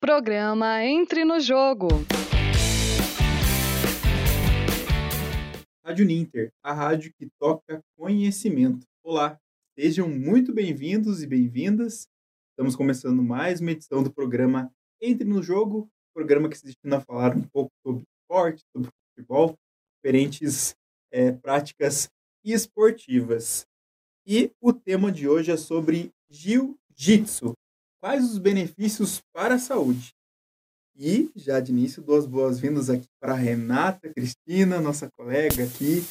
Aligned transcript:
Programa 0.00 0.84
Entre 0.84 1.24
no 1.24 1.40
Jogo. 1.40 1.88
Rádio 5.84 6.06
Ninter, 6.06 6.52
a 6.62 6.72
rádio 6.72 7.12
que 7.18 7.28
toca 7.36 7.82
conhecimento. 7.96 8.86
Olá, 9.02 9.36
sejam 9.76 10.08
muito 10.08 10.54
bem-vindos 10.54 11.20
e 11.20 11.26
bem-vindas. 11.26 12.06
Estamos 12.50 12.76
começando 12.76 13.20
mais 13.24 13.60
uma 13.60 13.72
edição 13.72 14.00
do 14.00 14.12
programa 14.12 14.72
Entre 15.02 15.26
no 15.26 15.42
Jogo, 15.42 15.90
programa 16.14 16.48
que 16.48 16.56
se 16.56 16.66
destina 16.66 16.98
a 16.98 17.00
falar 17.00 17.36
um 17.36 17.42
pouco 17.42 17.72
sobre 17.84 18.04
esporte, 18.22 18.62
sobre 18.70 18.90
futebol, 19.10 19.58
diferentes 19.96 20.76
é, 21.10 21.32
práticas 21.32 22.08
esportivas. 22.44 23.66
E 24.24 24.52
o 24.60 24.72
tema 24.72 25.10
de 25.10 25.28
hoje 25.28 25.50
é 25.50 25.56
sobre 25.56 26.12
jiu-jitsu. 26.30 27.52
Quais 28.00 28.24
os 28.24 28.38
benefícios 28.38 29.20
para 29.32 29.56
a 29.56 29.58
saúde? 29.58 30.14
E, 30.94 31.32
já 31.34 31.58
de 31.58 31.72
início, 31.72 32.00
dou 32.00 32.16
as 32.16 32.26
boas-vindas 32.26 32.88
aqui 32.88 33.08
para 33.20 33.32
a 33.32 33.36
Renata 33.36 34.08
Cristina, 34.14 34.80
nossa 34.80 35.10
colega 35.18 35.64
aqui 35.64 36.02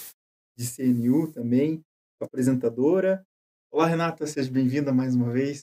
de 0.57 0.65
CNU 0.65 1.31
também, 1.31 1.81
apresentadora. 2.21 3.25
Olá, 3.71 3.85
Renata, 3.85 4.27
seja 4.27 4.51
bem-vinda 4.51 4.91
mais 4.91 5.15
uma 5.15 5.31
vez. 5.31 5.61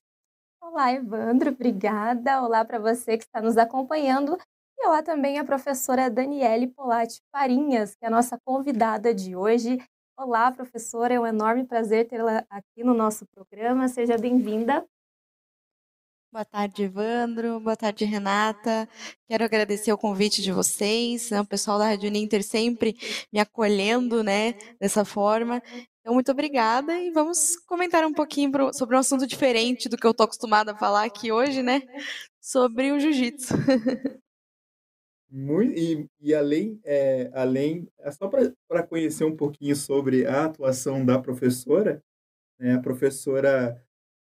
Olá, 0.63 0.95
Evandro, 0.95 1.51
obrigada. 1.51 2.43
Olá 2.43 2.65
para 2.65 2.79
você 2.79 3.19
que 3.19 3.25
está 3.25 3.43
nos 3.43 3.59
acompanhando. 3.59 4.39
E 4.79 4.87
olá 4.87 5.03
também 5.03 5.39
a 5.39 5.45
professora 5.45 6.09
Daniele 6.09 6.69
Polatti 6.69 7.21
Farinhas, 7.31 7.95
que 7.97 8.05
é 8.05 8.09
a 8.09 8.11
nossa 8.11 8.39
convidada 8.47 9.15
de 9.15 9.37
hoje. 9.37 9.77
Olá, 10.19 10.51
professora, 10.51 11.13
é 11.13 11.21
um 11.21 11.27
enorme 11.27 11.67
prazer 11.67 12.09
tê-la 12.09 12.47
aqui 12.49 12.83
no 12.83 12.95
nosso 12.95 13.27
programa. 13.27 13.89
Seja 13.89 14.17
bem-vinda. 14.17 14.87
Boa 16.35 16.45
tarde, 16.45 16.83
Evandro. 16.83 17.61
Boa 17.61 17.77
tarde, 17.77 18.05
Renata. 18.05 18.89
Quero 19.29 19.45
agradecer 19.45 19.93
o 19.93 19.97
convite 19.97 20.43
de 20.43 20.51
vocês, 20.51 21.31
né? 21.31 21.41
o 21.41 21.47
pessoal 21.47 21.79
da 21.79 21.85
Rádio 21.85 22.11
Ninter 22.11 22.43
sempre 22.43 22.97
me 23.33 23.39
acolhendo, 23.39 24.21
né, 24.25 24.55
dessa 24.81 25.05
forma. 25.05 25.63
Então, 26.01 26.13
muito 26.13 26.33
obrigada 26.33 26.99
e 26.99 27.13
vamos 27.13 27.55
comentar 27.67 28.05
um 28.05 28.13
pouquinho 28.13 28.51
pro, 28.51 28.73
sobre 28.73 28.97
um 28.97 28.99
assunto 28.99 29.29
diferente 29.29 29.89
do 29.89 29.97
que 29.97 30.05
eu 30.05 30.11
estou 30.11 30.25
acostumada 30.25 30.73
a 30.73 30.77
falar 30.77 31.05
aqui 31.05 31.31
hoje, 31.31 31.63
né? 31.63 31.83
Sobre 32.41 32.91
o 32.91 32.99
jiu-jitsu. 32.99 33.55
Muito, 35.31 35.79
e, 35.79 36.05
e 36.21 36.35
além, 36.35 36.81
é, 36.85 37.31
além 37.33 37.87
é 38.01 38.11
só 38.11 38.29
para 38.29 38.83
conhecer 38.83 39.23
um 39.23 39.37
pouquinho 39.37 39.77
sobre 39.77 40.27
a 40.27 40.47
atuação 40.47 41.07
da 41.07 41.17
professora, 41.17 42.03
né, 42.59 42.75
a 42.75 42.81
professora 42.81 43.81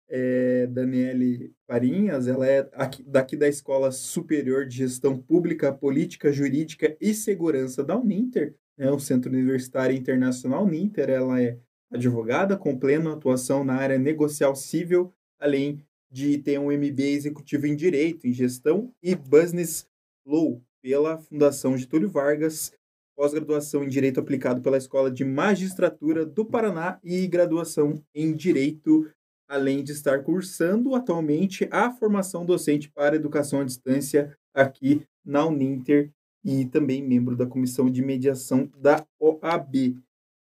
é, 0.09 0.67
Daniele 0.67 1.53
Farinhas, 1.67 2.27
ela 2.27 2.47
é 2.47 2.69
aqui, 2.73 3.03
daqui 3.03 3.35
da 3.35 3.47
Escola 3.47 3.91
Superior 3.91 4.65
de 4.65 4.77
Gestão 4.77 5.17
Pública, 5.17 5.71
Política, 5.73 6.31
Jurídica 6.31 6.95
e 6.99 7.13
Segurança 7.13 7.83
da 7.83 7.97
Uninter, 7.97 8.55
né, 8.77 8.91
o 8.91 8.99
Centro 8.99 9.31
Universitário 9.31 9.95
Internacional 9.95 10.65
Uninter. 10.65 11.09
Ela 11.09 11.41
é 11.41 11.57
advogada 11.91 12.57
com 12.57 12.77
plena 12.77 13.13
atuação 13.13 13.63
na 13.63 13.75
área 13.75 13.97
negocial 13.97 14.55
civil, 14.55 15.13
além 15.39 15.83
de 16.11 16.37
ter 16.37 16.59
um 16.59 16.71
MBA 16.71 17.03
executivo 17.03 17.65
em 17.65 17.75
Direito, 17.75 18.27
em 18.27 18.31
Gestão 18.31 18.93
e 19.01 19.15
Business 19.15 19.87
Law 20.25 20.61
pela 20.81 21.17
Fundação 21.17 21.77
Getúlio 21.77 22.09
Vargas, 22.09 22.71
pós-graduação 23.15 23.83
em 23.83 23.87
Direito 23.87 24.19
aplicado 24.19 24.61
pela 24.61 24.77
Escola 24.77 25.09
de 25.09 25.23
Magistratura 25.23 26.25
do 26.25 26.45
Paraná 26.45 26.99
e 27.03 27.25
graduação 27.27 28.03
em 28.13 28.33
Direito 28.33 29.09
além 29.53 29.83
de 29.83 29.91
estar 29.91 30.23
cursando 30.23 30.95
atualmente 30.95 31.67
a 31.71 31.91
formação 31.91 32.43
docente 32.43 32.89
para 32.89 33.15
educação 33.15 33.61
à 33.61 33.63
distância 33.63 34.35
aqui 34.51 35.05
na 35.23 35.45
Uninter 35.45 36.11
e 36.43 36.65
também 36.65 37.03
membro 37.03 37.35
da 37.35 37.45
comissão 37.45 37.87
de 37.87 38.01
mediação 38.01 38.67
da 38.75 39.05
OAB. 39.19 39.95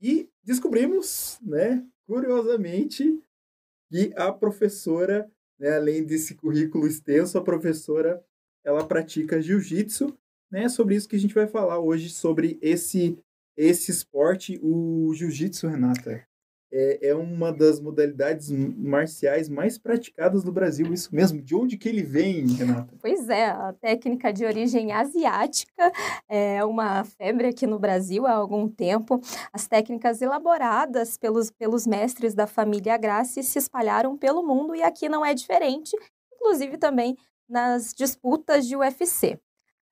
E 0.02 0.28
descobrimos, 0.44 1.38
né, 1.40 1.82
curiosamente, 2.06 3.18
que 3.90 4.12
a 4.16 4.30
professora, 4.30 5.30
né, 5.58 5.76
além 5.76 6.04
desse 6.04 6.34
currículo 6.34 6.86
extenso, 6.86 7.38
a 7.38 7.42
professora 7.42 8.22
ela 8.62 8.86
pratica 8.86 9.40
jiu-jitsu, 9.40 10.14
né? 10.50 10.68
Sobre 10.68 10.94
isso 10.94 11.08
que 11.08 11.16
a 11.16 11.18
gente 11.18 11.34
vai 11.34 11.46
falar 11.46 11.78
hoje 11.78 12.10
sobre 12.10 12.58
esse 12.60 13.18
esse 13.56 13.90
esporte, 13.90 14.58
o 14.62 15.12
jiu-jitsu, 15.14 15.66
Renata 15.66 16.29
é, 16.72 17.08
é 17.08 17.14
uma 17.14 17.52
das 17.52 17.80
modalidades 17.80 18.50
marciais 18.50 19.48
mais 19.48 19.76
praticadas 19.76 20.44
no 20.44 20.52
Brasil, 20.52 20.92
isso 20.92 21.14
mesmo. 21.14 21.42
De 21.42 21.54
onde 21.54 21.76
que 21.76 21.88
ele 21.88 22.02
vem, 22.02 22.46
Renata? 22.46 22.94
Pois 23.00 23.28
é, 23.28 23.46
a 23.46 23.72
técnica 23.72 24.32
de 24.32 24.44
origem 24.44 24.92
asiática 24.92 25.92
é 26.28 26.64
uma 26.64 27.04
febre 27.04 27.48
aqui 27.48 27.66
no 27.66 27.78
Brasil 27.78 28.26
há 28.26 28.32
algum 28.32 28.68
tempo. 28.68 29.20
As 29.52 29.66
técnicas 29.66 30.22
elaboradas 30.22 31.16
pelos, 31.16 31.50
pelos 31.50 31.86
mestres 31.86 32.34
da 32.34 32.46
família 32.46 32.96
Gracie 32.96 33.42
se 33.42 33.58
espalharam 33.58 34.16
pelo 34.16 34.42
mundo 34.42 34.74
e 34.74 34.82
aqui 34.82 35.08
não 35.08 35.24
é 35.24 35.34
diferente, 35.34 35.96
inclusive 36.32 36.76
também 36.78 37.16
nas 37.48 37.92
disputas 37.92 38.66
de 38.66 38.76
UFC. 38.76 39.38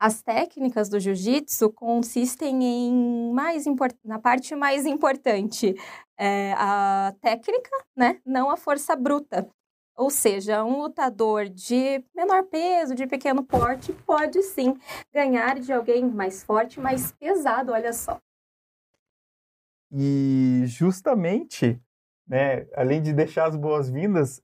As 0.00 0.22
técnicas 0.22 0.88
do 0.88 1.00
jiu-jitsu 1.00 1.70
consistem 1.70 2.62
em 2.62 3.32
mais 3.32 3.64
na 4.04 4.18
parte 4.20 4.54
mais 4.54 4.86
importante, 4.86 5.74
é 6.16 6.52
a 6.56 7.12
técnica, 7.20 7.70
né? 7.96 8.20
Não 8.24 8.48
a 8.48 8.56
força 8.56 8.94
bruta. 8.94 9.48
Ou 9.96 10.08
seja, 10.10 10.62
um 10.62 10.82
lutador 10.82 11.48
de 11.48 12.04
menor 12.14 12.44
peso, 12.44 12.94
de 12.94 13.08
pequeno 13.08 13.42
porte, 13.42 13.92
pode 13.92 14.40
sim 14.44 14.76
ganhar 15.12 15.58
de 15.58 15.72
alguém 15.72 16.08
mais 16.08 16.44
forte, 16.44 16.78
mais 16.78 17.10
pesado, 17.10 17.72
olha 17.72 17.92
só. 17.92 18.20
E 19.90 20.62
justamente, 20.66 21.82
né, 22.24 22.68
além 22.76 23.02
de 23.02 23.12
deixar 23.12 23.48
as 23.48 23.56
boas-vindas, 23.56 24.40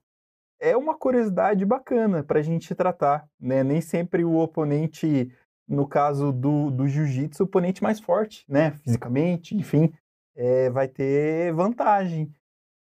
é 0.59 0.75
uma 0.75 0.97
curiosidade 0.97 1.63
bacana 1.65 2.23
para 2.23 2.39
a 2.39 2.43
gente 2.43 2.73
tratar, 2.75 3.25
né? 3.39 3.63
Nem 3.63 3.79
sempre 3.79 4.25
o 4.25 4.35
oponente 4.35 5.31
no 5.67 5.87
caso 5.87 6.31
do, 6.31 6.69
do 6.69 6.87
jiu-jitsu, 6.87 7.43
o 7.43 7.45
oponente 7.45 7.81
mais 7.81 7.99
forte, 7.99 8.45
né? 8.47 8.71
Fisicamente, 8.83 9.55
enfim, 9.55 9.93
é, 10.35 10.69
vai 10.69 10.87
ter 10.87 11.53
vantagem. 11.53 12.33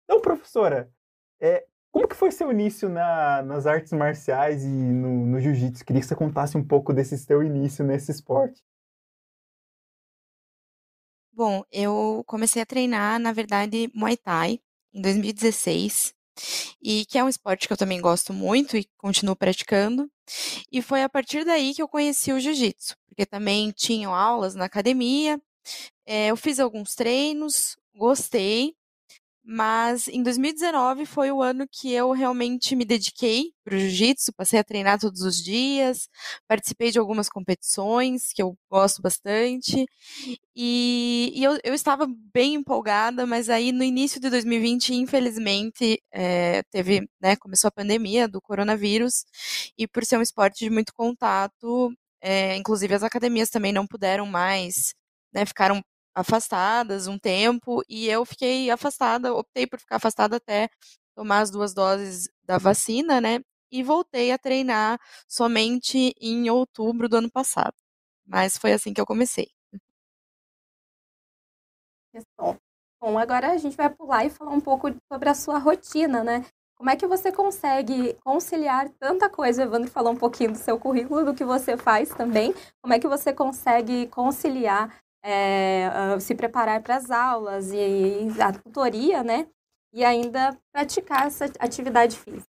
Então, 0.05 0.19
professora, 0.19 0.91
é, 1.39 1.65
como 1.91 2.07
que 2.07 2.15
foi 2.15 2.31
seu 2.31 2.51
início 2.51 2.89
na, 2.89 3.41
nas 3.43 3.65
artes 3.65 3.91
marciais 3.91 4.63
e 4.63 4.67
no, 4.67 5.25
no 5.25 5.39
jiu-jitsu? 5.39 5.85
Queria 5.85 6.01
que 6.01 6.07
você 6.07 6.15
contasse 6.15 6.57
um 6.57 6.65
pouco 6.65 6.93
desse 6.93 7.17
seu 7.17 7.43
início 7.43 7.85
nesse 7.85 8.11
esporte. 8.11 8.63
Bom, 11.33 11.63
eu 11.71 12.23
comecei 12.27 12.61
a 12.61 12.65
treinar, 12.65 13.19
na 13.19 13.31
verdade, 13.31 13.89
Muay 13.93 14.17
Thai 14.17 14.59
em 14.93 15.01
2016 15.01 16.13
e 16.81 17.05
que 17.05 17.17
é 17.17 17.23
um 17.23 17.29
esporte 17.29 17.67
que 17.67 17.73
eu 17.73 17.77
também 17.77 18.01
gosto 18.01 18.33
muito 18.33 18.77
e 18.77 18.87
continuo 18.97 19.35
praticando. 19.35 20.09
E 20.71 20.81
foi 20.81 21.03
a 21.03 21.09
partir 21.09 21.43
daí 21.43 21.73
que 21.73 21.81
eu 21.81 21.87
conheci 21.87 22.31
o 22.31 22.39
jiu-jitsu, 22.39 22.95
porque 23.07 23.25
também 23.25 23.71
tinham 23.71 24.13
aulas 24.15 24.55
na 24.55 24.65
academia. 24.65 25.41
É, 26.05 26.27
eu 26.27 26.37
fiz 26.37 26.59
alguns 26.59 26.95
treinos, 26.95 27.77
gostei, 27.93 28.73
mas 29.51 30.07
em 30.07 30.23
2019 30.23 31.05
foi 31.05 31.29
o 31.29 31.41
ano 31.41 31.67
que 31.69 31.91
eu 31.91 32.11
realmente 32.11 32.73
me 32.73 32.85
dediquei 32.85 33.51
para 33.65 33.75
o 33.75 33.77
jiu-jitsu, 33.77 34.31
passei 34.33 34.57
a 34.57 34.63
treinar 34.63 34.97
todos 34.97 35.21
os 35.23 35.43
dias, 35.43 36.07
participei 36.47 36.89
de 36.89 36.97
algumas 36.97 37.27
competições 37.27 38.31
que 38.33 38.41
eu 38.41 38.57
gosto 38.71 39.01
bastante, 39.01 39.85
e, 40.55 41.33
e 41.35 41.43
eu, 41.43 41.59
eu, 41.65 41.73
estava 41.73 42.07
bem 42.33 42.53
empolgada, 42.55 43.25
mas 43.27 43.49
aí 43.49 43.73
no 43.73 43.83
início 43.83 44.21
de 44.21 44.29
2020, 44.29 44.95
infelizmente, 44.95 46.01
é, 46.13 46.63
teve, 46.71 47.09
né, 47.21 47.35
começou 47.35 47.67
a 47.67 47.71
pandemia 47.71 48.29
do 48.29 48.41
coronavírus, 48.41 49.25
e 49.77 49.85
por 49.85 50.05
ser 50.05 50.17
um 50.17 50.21
esporte 50.21 50.63
de 50.63 50.69
muito 50.69 50.93
contato, 50.93 51.91
é, 52.21 52.55
inclusive 52.55 52.93
as 52.95 53.03
academias 53.03 53.49
também 53.49 53.73
não 53.73 53.85
puderam 53.85 54.25
mais, 54.25 54.93
né, 55.33 55.45
ficaram 55.45 55.83
afastadas 56.15 57.07
um 57.07 57.17
tempo 57.17 57.81
e 57.89 58.07
eu 58.07 58.25
fiquei 58.25 58.69
afastada, 58.71 59.33
optei 59.33 59.67
por 59.67 59.79
ficar 59.79 59.97
afastada 59.97 60.37
até 60.37 60.69
tomar 61.15 61.39
as 61.41 61.51
duas 61.51 61.73
doses 61.73 62.29
da 62.43 62.57
vacina, 62.57 63.21
né? 63.21 63.39
E 63.71 63.83
voltei 63.83 64.31
a 64.31 64.37
treinar 64.37 64.99
somente 65.27 66.13
em 66.21 66.49
outubro 66.49 67.07
do 67.09 67.17
ano 67.17 67.31
passado. 67.31 67.75
Mas 68.25 68.57
foi 68.57 68.73
assim 68.73 68.93
que 68.93 69.01
eu 69.01 69.05
comecei. 69.05 69.49
Bom, 73.01 73.17
agora 73.17 73.51
a 73.51 73.57
gente 73.57 73.75
vai 73.75 73.89
pular 73.89 74.25
e 74.25 74.29
falar 74.29 74.51
um 74.51 74.59
pouco 74.61 74.89
sobre 75.11 75.29
a 75.29 75.33
sua 75.33 75.57
rotina, 75.57 76.23
né? 76.23 76.45
Como 76.75 76.89
é 76.89 76.95
que 76.95 77.07
você 77.07 77.31
consegue 77.31 78.15
conciliar 78.23 78.89
tanta 78.99 79.29
coisa? 79.29 79.61
O 79.61 79.65
Evandro 79.65 79.89
falou 79.89 80.13
um 80.13 80.17
pouquinho 80.17 80.51
do 80.51 80.57
seu 80.57 80.79
currículo, 80.79 81.25
do 81.25 81.33
que 81.33 81.43
você 81.43 81.77
faz 81.77 82.09
também. 82.09 82.53
Como 82.81 82.93
é 82.93 82.99
que 82.99 83.07
você 83.07 83.33
consegue 83.33 84.07
conciliar 84.07 84.95
é, 85.23 86.19
se 86.19 86.35
preparar 86.35 86.81
para 86.81 86.95
as 86.95 87.09
aulas 87.11 87.71
e 87.71 88.41
a 88.41 88.51
tutoria, 88.51 89.23
né? 89.23 89.47
E 89.93 90.03
ainda 90.03 90.57
praticar 90.71 91.27
essa 91.27 91.45
atividade 91.59 92.17
física. 92.17 92.49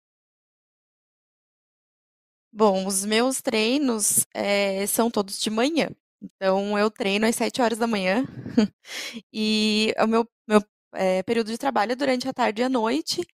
Bom, 2.53 2.87
os 2.87 3.05
meus 3.05 3.43
treinos 3.43 4.25
é, 4.33 4.87
são 4.87 5.11
todos 5.11 5.41
de 5.41 5.51
manhã. 5.51 5.91
Então, 6.23 6.79
eu 6.79 6.91
treino 6.91 7.27
às 7.27 7.35
7 7.35 7.61
horas 7.61 7.79
da 7.79 7.87
manhã. 7.87 8.25
e 9.33 9.93
o 9.99 10.07
meu, 10.07 10.29
meu 10.49 10.63
é, 10.95 11.23
período 11.25 11.51
de 11.51 11.59
trabalho 11.59 11.93
é 11.93 11.97
durante 11.97 12.29
a 12.29 12.33
tarde 12.33 12.63
e 12.63 12.65
a 12.65 12.69
noite. 12.69 13.27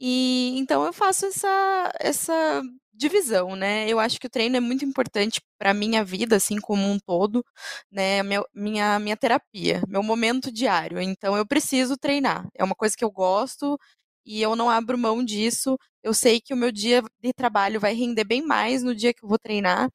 E 0.00 0.58
então 0.58 0.84
eu 0.84 0.92
faço 0.92 1.26
essa, 1.26 1.92
essa 2.00 2.62
divisão, 3.00 3.56
né? 3.56 3.88
Eu 3.88 3.98
acho 4.00 4.20
que 4.20 4.26
o 4.26 4.30
treino 4.30 4.56
é 4.56 4.60
muito 4.60 4.84
importante 4.84 5.40
para 5.58 5.74
minha 5.74 6.04
vida, 6.04 6.36
assim 6.36 6.60
como 6.60 6.86
um 6.88 6.98
todo, 6.98 7.44
né? 7.90 8.22
Minha, 8.22 8.44
minha, 8.54 8.98
minha 9.00 9.16
terapia, 9.16 9.82
meu 9.88 10.02
momento 10.02 10.52
diário. 10.52 11.00
Então 11.00 11.36
eu 11.36 11.46
preciso 11.46 11.96
treinar. 11.96 12.46
É 12.54 12.62
uma 12.64 12.74
coisa 12.74 12.96
que 12.96 13.04
eu 13.04 13.10
gosto 13.10 13.78
e 14.26 14.42
eu 14.42 14.54
não 14.56 14.70
abro 14.70 14.98
mão 14.98 15.24
disso. 15.24 15.76
Eu 16.02 16.14
sei 16.14 16.40
que 16.40 16.54
o 16.54 16.56
meu 16.56 16.70
dia 16.72 17.02
de 17.22 17.32
trabalho 17.32 17.80
vai 17.80 17.94
render 17.94 18.24
bem 18.24 18.42
mais 18.42 18.82
no 18.82 18.94
dia 18.94 19.14
que 19.14 19.24
eu 19.24 19.28
vou 19.28 19.38
treinar. 19.38 19.88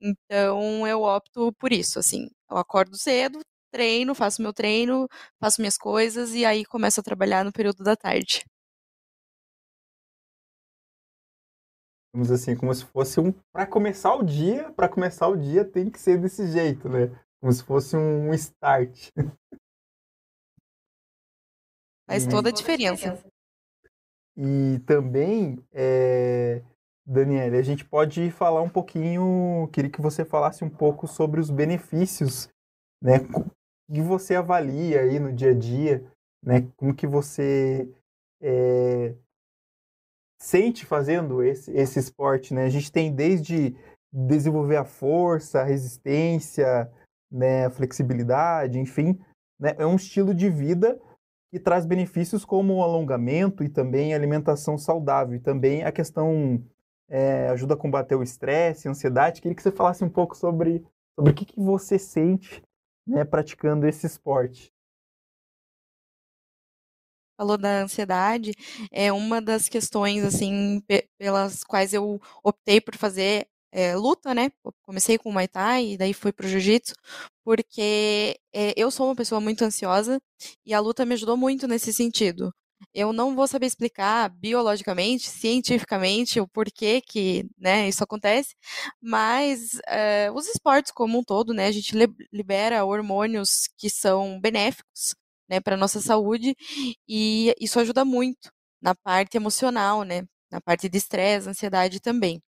Então 0.00 0.86
eu 0.86 1.02
opto 1.02 1.52
por 1.58 1.72
isso, 1.72 1.98
assim. 1.98 2.28
Eu 2.50 2.56
acordo 2.58 2.96
cedo, 2.96 3.40
treino, 3.72 4.14
faço 4.14 4.42
meu 4.42 4.52
treino, 4.52 5.08
faço 5.40 5.60
minhas 5.60 5.78
coisas 5.78 6.34
e 6.34 6.44
aí 6.44 6.64
começo 6.64 7.00
a 7.00 7.02
trabalhar 7.02 7.44
no 7.44 7.52
período 7.52 7.82
da 7.84 7.96
tarde. 7.96 8.44
Vamos 12.14 12.30
assim, 12.30 12.54
como 12.54 12.74
se 12.74 12.84
fosse 12.84 13.18
um 13.18 13.32
para 13.50 13.66
começar 13.66 14.14
o 14.14 14.22
dia, 14.22 14.70
para 14.72 14.86
começar 14.86 15.28
o 15.28 15.36
dia 15.36 15.64
tem 15.64 15.90
que 15.90 15.98
ser 15.98 16.20
desse 16.20 16.46
jeito, 16.46 16.86
né? 16.88 17.06
Como 17.40 17.50
se 17.50 17.64
fosse 17.64 17.96
um 17.96 18.34
start. 18.34 19.10
Faz 22.06 22.26
toda 22.26 22.50
a 22.50 22.52
diferença. 22.52 23.18
E 24.36 24.78
também, 24.86 25.64
é, 25.72 26.62
Daniela, 27.06 27.56
a 27.56 27.62
gente 27.62 27.84
pode 27.84 28.30
falar 28.30 28.60
um 28.60 28.68
pouquinho, 28.68 29.68
queria 29.72 29.90
que 29.90 30.00
você 30.00 30.22
falasse 30.24 30.62
um 30.62 30.70
pouco 30.70 31.06
sobre 31.06 31.40
os 31.40 31.48
benefícios, 31.48 32.50
né? 33.02 33.20
Que 33.90 34.02
você 34.02 34.34
avalia 34.34 35.00
aí 35.00 35.18
no 35.18 35.32
dia 35.32 35.52
a 35.52 35.54
dia, 35.54 36.06
né? 36.44 36.70
Como 36.76 36.94
que 36.94 37.06
você 37.06 37.88
é, 38.42 39.14
sente 40.42 40.84
fazendo 40.84 41.40
esse, 41.40 41.70
esse 41.70 42.00
esporte, 42.00 42.52
né? 42.52 42.64
A 42.64 42.68
gente 42.68 42.90
tem 42.90 43.14
desde 43.14 43.76
desenvolver 44.12 44.76
a 44.76 44.84
força, 44.84 45.60
a 45.60 45.64
resistência, 45.64 46.90
né, 47.30 47.66
a 47.66 47.70
flexibilidade, 47.70 48.78
enfim, 48.78 49.18
né? 49.58 49.76
É 49.78 49.86
um 49.86 49.94
estilo 49.94 50.34
de 50.34 50.50
vida 50.50 51.00
que 51.52 51.60
traz 51.60 51.86
benefícios 51.86 52.44
como 52.44 52.74
o 52.74 52.82
alongamento 52.82 53.62
e 53.62 53.68
também 53.68 54.14
alimentação 54.14 54.76
saudável 54.76 55.36
e 55.36 55.40
também 55.40 55.84
a 55.84 55.92
questão 55.92 56.60
é, 57.08 57.48
ajuda 57.50 57.74
a 57.74 57.76
combater 57.76 58.16
o 58.16 58.22
estresse, 58.22 58.88
a 58.88 58.90
ansiedade. 58.90 59.40
Queria 59.40 59.54
que 59.54 59.62
você 59.62 59.70
falasse 59.70 60.02
um 60.02 60.10
pouco 60.10 60.36
sobre 60.36 60.84
sobre 61.14 61.30
o 61.30 61.34
que, 61.34 61.44
que 61.44 61.60
você 61.60 61.98
sente, 61.98 62.62
né, 63.06 63.24
praticando 63.24 63.86
esse 63.86 64.06
esporte 64.06 64.72
falou 67.42 67.58
da 67.58 67.82
ansiedade, 67.82 68.52
é 68.92 69.12
uma 69.12 69.40
das 69.42 69.68
questões, 69.68 70.24
assim, 70.24 70.80
pelas 71.18 71.64
quais 71.64 71.92
eu 71.92 72.20
optei 72.44 72.80
por 72.80 72.96
fazer 72.96 73.48
é, 73.72 73.96
luta, 73.96 74.32
né? 74.34 74.50
Comecei 74.82 75.18
com 75.18 75.30
o 75.30 75.32
Muay 75.32 75.48
Thai 75.48 75.92
e 75.92 75.96
daí 75.96 76.14
fui 76.14 76.32
pro 76.32 76.46
Jiu-Jitsu, 76.46 76.94
porque 77.44 78.38
é, 78.54 78.74
eu 78.76 78.90
sou 78.92 79.08
uma 79.08 79.16
pessoa 79.16 79.40
muito 79.40 79.64
ansiosa 79.64 80.20
e 80.64 80.72
a 80.72 80.78
luta 80.80 81.04
me 81.04 81.14
ajudou 81.14 81.36
muito 81.36 81.66
nesse 81.66 81.92
sentido. 81.92 82.52
Eu 82.94 83.12
não 83.12 83.34
vou 83.34 83.46
saber 83.46 83.66
explicar 83.66 84.28
biologicamente, 84.28 85.28
cientificamente, 85.28 86.40
o 86.40 86.48
porquê 86.48 87.00
que 87.00 87.46
né, 87.58 87.88
isso 87.88 88.04
acontece, 88.04 88.54
mas 89.00 89.78
é, 89.88 90.30
os 90.32 90.46
esportes 90.48 90.92
como 90.92 91.18
um 91.18 91.24
todo, 91.24 91.54
né, 91.54 91.66
a 91.66 91.72
gente 91.72 91.94
libera 92.32 92.84
hormônios 92.84 93.68
que 93.78 93.88
são 93.88 94.40
benéficos 94.40 95.14
né, 95.52 95.60
para 95.60 95.76
nossa 95.76 96.00
saúde 96.00 96.56
e 97.08 97.54
isso 97.60 97.78
ajuda 97.78 98.04
muito 98.06 98.50
na 98.80 98.94
parte 98.94 99.36
emocional, 99.36 100.02
né, 100.02 100.22
na 100.50 100.60
parte 100.62 100.88
de 100.88 100.96
estresse, 100.98 101.48
ansiedade 101.48 102.00
também. 102.00 102.42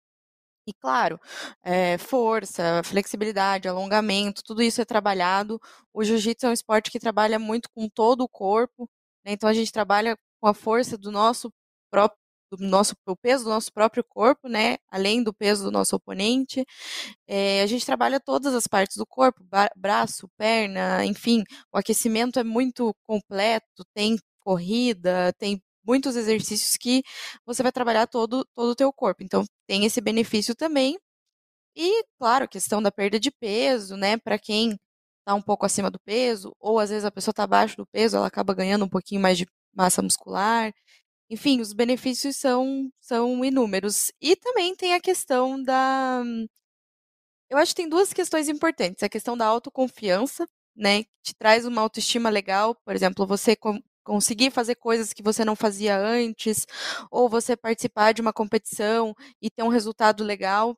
E 0.68 0.74
claro, 0.74 1.20
é, 1.64 1.98
força, 1.98 2.82
flexibilidade, 2.86 3.68
alongamento, 3.68 4.44
tudo 4.44 4.62
isso 4.62 4.82
é 4.82 4.86
trabalhado. 4.86 5.60
O 5.94 6.04
jiu-jitsu 6.04 6.46
é 6.46 6.50
um 6.50 6.54
esporte 6.54 6.92
que 6.92 7.00
trabalha 7.00 7.40
muito 7.40 7.70
com 7.76 7.90
todo 7.90 8.22
o 8.24 8.30
corpo, 8.30 8.90
né? 9.26 9.34
então 9.34 9.50
a 9.50 9.54
gente 9.54 9.72
trabalha 9.72 10.16
com 10.42 10.48
a 10.48 10.54
força 10.54 10.98
do 10.98 11.12
nosso 11.12 11.52
próprio 11.92 12.21
do 12.58 12.66
nosso 12.68 12.96
o 13.08 13.16
peso 13.16 13.44
do 13.46 13.50
nosso 13.52 13.72
próprio 13.74 14.04
corpo, 14.04 14.48
né? 14.50 14.78
Além 14.90 15.24
do 15.24 15.34
peso 15.34 15.64
do 15.64 15.72
nosso 15.72 15.96
oponente, 15.96 16.66
é, 17.28 17.62
a 17.62 17.68
gente 17.68 17.86
trabalha 17.86 18.20
todas 18.20 18.54
as 18.56 18.68
partes 18.68 18.98
do 18.98 19.06
corpo, 19.06 19.44
braço, 19.76 20.30
perna, 20.38 21.06
enfim. 21.06 21.44
O 21.74 21.78
aquecimento 21.78 22.40
é 22.40 22.44
muito 22.44 22.94
completo, 23.04 23.86
tem 23.94 24.18
corrida, 24.40 25.34
tem 25.38 25.62
muitos 25.86 26.16
exercícios 26.16 26.78
que 26.78 27.04
você 27.46 27.64
vai 27.64 27.72
trabalhar 27.72 28.08
todo 28.08 28.46
todo 28.56 28.72
o 28.72 28.76
teu 28.76 28.92
corpo. 28.94 29.24
Então 29.24 29.46
tem 29.68 29.86
esse 29.86 30.02
benefício 30.02 30.56
também. 30.56 30.98
E 31.76 32.04
claro, 32.20 32.48
questão 32.48 32.82
da 32.82 32.92
perda 32.92 33.20
de 33.20 33.32
peso, 33.32 33.96
né? 33.96 34.18
Para 34.18 34.38
quem 34.40 34.78
está 35.20 35.34
um 35.36 35.42
pouco 35.42 35.66
acima 35.66 35.90
do 35.92 36.00
peso, 36.00 36.54
ou 36.60 36.80
às 36.80 36.90
vezes 36.90 37.06
a 37.06 37.12
pessoa 37.12 37.32
está 37.32 37.44
abaixo 37.44 37.78
do 37.78 37.86
peso, 37.88 38.18
ela 38.18 38.28
acaba 38.28 38.54
ganhando 38.54 38.86
um 38.86 38.90
pouquinho 38.90 39.22
mais 39.22 39.38
de 39.38 39.46
massa 39.74 40.02
muscular. 40.02 40.74
Enfim, 41.32 41.62
os 41.62 41.72
benefícios 41.74 42.36
são, 42.36 42.92
são 43.00 43.44
inúmeros. 43.46 44.12
E 44.22 44.36
também 44.36 44.76
tem 44.76 44.94
a 44.94 45.00
questão 45.00 45.64
da. 45.64 46.22
Eu 47.50 47.58
acho 47.58 47.72
que 47.76 47.82
tem 47.82 47.90
duas 47.90 48.14
questões 48.14 48.48
importantes. 48.50 49.04
A 49.04 49.10
questão 49.10 49.36
da 49.38 49.46
autoconfiança, 49.46 50.48
né? 50.76 51.04
Te 51.24 51.34
traz 51.38 51.66
uma 51.66 51.82
autoestima 51.82 52.30
legal. 52.30 52.76
Por 52.86 52.96
exemplo, 52.96 53.26
você 53.28 53.58
conseguir 54.04 54.52
fazer 54.52 54.76
coisas 54.76 55.14
que 55.14 55.22
você 55.24 55.44
não 55.46 55.56
fazia 55.56 55.98
antes, 55.98 56.66
ou 57.12 57.30
você 57.30 57.56
participar 57.58 58.14
de 58.14 58.22
uma 58.22 58.34
competição 58.34 59.14
e 59.42 59.50
ter 59.50 59.64
um 59.64 59.68
resultado 59.70 60.24
legal. 60.24 60.78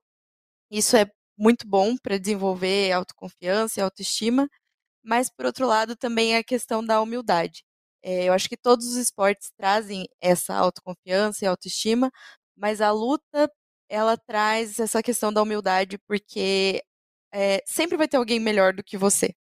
Isso 0.72 0.98
é 0.98 1.12
muito 1.38 1.68
bom 1.68 1.98
para 1.98 2.18
desenvolver 2.20 2.92
autoconfiança 2.94 3.80
e 3.80 3.84
autoestima. 3.84 4.50
Mas, 5.04 5.30
por 5.30 5.46
outro 5.48 5.68
lado, 5.68 5.96
também 5.98 6.36
é 6.36 6.40
a 6.40 6.44
questão 6.46 6.86
da 6.86 7.02
humildade. 7.02 7.64
É, 8.04 8.26
eu 8.26 8.34
acho 8.34 8.50
que 8.50 8.58
todos 8.58 8.88
os 8.88 8.96
esportes 8.98 9.52
trazem 9.58 10.08
essa 10.22 10.56
autoconfiança 10.56 11.46
e 11.46 11.48
autoestima, 11.48 12.12
mas 12.56 12.82
a 12.82 12.92
luta 12.92 13.52
ela 13.90 14.18
traz 14.18 14.80
essa 14.80 15.04
questão 15.04 15.32
da 15.34 15.42
humildade 15.42 15.98
porque 16.08 16.84
é, 17.34 17.64
sempre 17.66 17.98
vai 17.98 18.08
ter 18.08 18.18
alguém 18.18 18.40
melhor 18.40 18.74
do 18.74 18.84
que 18.84 18.98
você. 18.98 19.34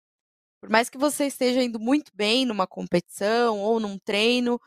Por 0.62 0.70
mais 0.70 0.90
que 0.90 0.98
você 0.98 1.26
esteja 1.28 1.64
indo 1.64 1.80
muito 1.80 2.12
bem 2.16 2.46
numa 2.46 2.68
competição 2.68 3.60
ou 3.62 3.80
num 3.80 3.98
treino, 4.00 4.60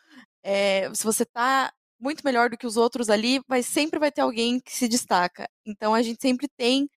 é, 0.43 0.93
se 0.95 1.05
você 1.05 1.25
está 1.25 1.73
muito 2.01 2.23
melhor 2.25 2.51
do 2.51 2.59
que 2.59 2.67
os 2.67 2.77
outros 2.77 3.11
ali, 3.11 3.41
vai 3.49 3.63
sempre 3.63 3.99
vai 4.01 4.13
ter 4.13 4.23
alguém 4.23 4.61
que 4.61 4.73
se 4.75 4.89
destaca. 4.89 5.49
Então 5.67 5.95
a 5.95 6.03
gente 6.03 6.21
sempre 6.23 6.49
tem 6.57 6.89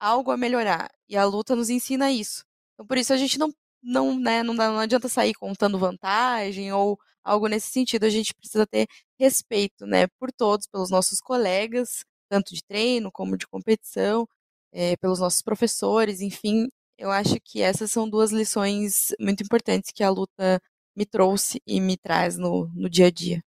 algo 0.00 0.30
a 0.32 0.36
melhorar 0.36 0.90
e 1.08 1.16
a 1.16 1.24
luta 1.24 1.56
nos 1.56 1.70
ensina 1.70 2.10
isso. 2.12 2.44
Então 2.74 2.86
por 2.86 2.98
isso 2.98 3.12
a 3.12 3.16
gente 3.18 3.38
não 3.38 3.52
não, 3.82 4.18
né, 4.18 4.42
não, 4.42 4.54
não 4.54 4.78
adianta 4.78 5.08
sair 5.08 5.34
contando 5.34 5.78
vantagem 5.78 6.72
ou 6.72 6.98
algo 7.22 7.46
nesse 7.48 7.68
sentido. 7.68 8.04
A 8.04 8.10
gente 8.10 8.34
precisa 8.34 8.66
ter 8.66 8.86
respeito, 9.18 9.86
né, 9.86 10.06
por 10.18 10.32
todos, 10.32 10.66
pelos 10.66 10.90
nossos 10.90 11.20
colegas, 11.20 12.04
tanto 12.28 12.54
de 12.54 12.62
treino 12.64 13.10
como 13.12 13.36
de 13.36 13.46
competição, 13.46 14.26
é, 14.72 14.96
pelos 14.96 15.20
nossos 15.20 15.42
professores, 15.42 16.20
enfim. 16.20 16.68
Eu 16.98 17.10
acho 17.10 17.36
que 17.44 17.62
essas 17.62 17.90
são 17.90 18.08
duas 18.08 18.32
lições 18.32 19.14
muito 19.20 19.42
importantes 19.42 19.92
que 19.92 20.02
a 20.02 20.10
luta 20.10 20.60
me 20.96 21.06
trouxe 21.06 21.60
e 21.66 21.80
me 21.80 21.96
traz 21.96 22.36
no, 22.36 22.68
no 22.74 22.90
dia 22.90 23.06
a 23.06 23.10
dia. 23.10 23.40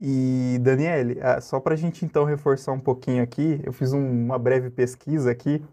E, 0.00 0.58
Daniele, 0.60 1.18
ah, 1.22 1.40
só 1.40 1.58
para 1.58 1.72
a 1.72 1.76
gente 1.76 2.04
então 2.04 2.24
reforçar 2.24 2.72
um 2.72 2.80
pouquinho 2.80 3.22
aqui, 3.22 3.60
eu 3.64 3.72
fiz 3.72 3.92
uma 3.92 4.38
breve 4.38 4.68
pesquisa 4.68 5.30
aqui 5.30 5.64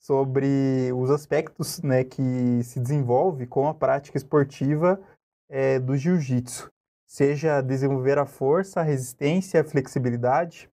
sobre 0.00 0.90
os 0.94 1.10
aspectos 1.10 1.80
né, 1.82 2.02
que 2.02 2.62
se 2.64 2.80
desenvolve 2.80 3.46
com 3.46 3.68
a 3.68 3.74
prática 3.74 4.16
esportiva 4.16 5.00
é, 5.48 5.78
do 5.78 5.96
jiu-jitsu, 5.96 6.70
seja 7.06 7.60
desenvolver 7.60 8.18
a 8.18 8.24
força, 8.24 8.80
a 8.80 8.82
resistência, 8.82 9.60
a 9.60 9.64
flexibilidade. 9.64 10.70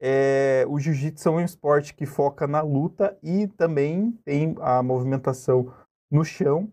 É, 0.00 0.64
o 0.68 0.78
jiu-jitsu 0.78 1.28
é 1.28 1.32
um 1.32 1.40
esporte 1.40 1.94
que 1.94 2.06
foca 2.06 2.46
na 2.46 2.60
luta 2.60 3.18
e 3.22 3.48
também 3.48 4.12
tem 4.24 4.54
a 4.60 4.82
movimentação 4.82 5.74
no 6.10 6.24
chão. 6.24 6.70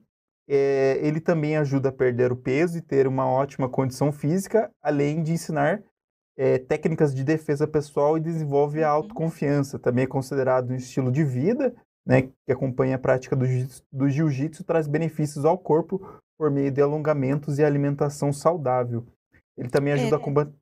É, 0.48 1.00
ele 1.02 1.20
também 1.20 1.58
ajuda 1.58 1.90
a 1.90 1.94
perder 1.94 2.32
o 2.32 2.36
peso 2.36 2.78
e 2.78 2.82
ter 2.82 3.08
uma 3.08 3.26
ótima 3.26 3.70
condição 3.70 4.12
física, 4.12 4.70
além 4.84 5.24
de 5.24 5.32
ensinar 5.32 5.82
é, 6.38 6.58
técnicas 6.58 7.14
de 7.14 7.24
defesa 7.24 7.68
pessoal 7.68 8.18
e 8.18 8.22
desenvolve 8.22 8.84
a 8.84 8.90
uhum. 8.90 8.96
autoconfiança. 8.96 9.78
Também 9.78 10.04
é 10.04 10.08
considerado 10.08 10.72
um 10.72 10.76
estilo 10.76 11.12
de 11.12 11.24
vida, 11.24 11.74
né, 12.06 12.24
que 12.24 12.52
acompanha 12.52 12.96
a 12.96 13.00
prática 13.00 13.36
do 13.36 14.10
jiu-jitsu, 14.10 14.64
traz 14.64 14.88
benefícios 14.88 15.46
ao 15.46 15.58
corpo 15.58 16.02
por 16.38 16.50
meio 16.50 16.72
de 16.72 16.82
alongamentos 16.82 17.60
e 17.60 17.64
alimentação 17.64 18.34
saudável. 18.34 19.06
Ele 19.58 19.70
também 19.70 19.94
ajuda 19.94 20.16
é. 20.16 20.20
a 20.20 20.20
combater. 20.20 20.54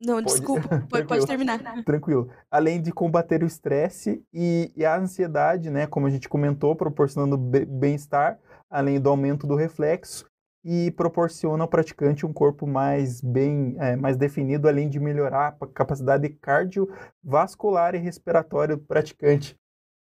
Não, 0.00 0.14
pode... 0.16 0.26
desculpa, 0.26 0.68
pode, 0.88 1.06
pode, 1.06 1.26
terminar. 1.26 1.58
Tranquilo. 1.84 2.30
Além 2.50 2.80
de 2.80 2.92
combater 2.92 3.42
o 3.42 3.46
estresse 3.46 4.22
e, 4.32 4.70
e, 4.76 4.84
a 4.84 4.96
ansiedade, 4.96 5.70
né, 5.70 5.86
como 5.86 6.06
a 6.06 6.10
gente 6.10 6.28
comentou, 6.28 6.76
proporcionando 6.76 7.36
bem-estar, 7.36 8.38
além 8.70 9.00
do 9.00 9.08
aumento 9.08 9.46
do 9.46 9.56
reflexo, 9.56 10.26
e 10.64 10.90
proporciona 10.92 11.62
ao 11.62 11.68
praticante 11.68 12.24
um 12.24 12.32
corpo 12.32 12.66
mais 12.66 13.20
bem, 13.20 13.76
é, 13.78 13.94
mais 13.96 14.16
definido, 14.16 14.66
além 14.66 14.88
de 14.88 14.98
melhorar 14.98 15.56
a 15.60 15.66
capacidade 15.66 16.28
cardiovascular 16.30 17.94
e 17.94 17.98
respiratória 17.98 18.76
do 18.76 18.82
praticante. 18.82 19.56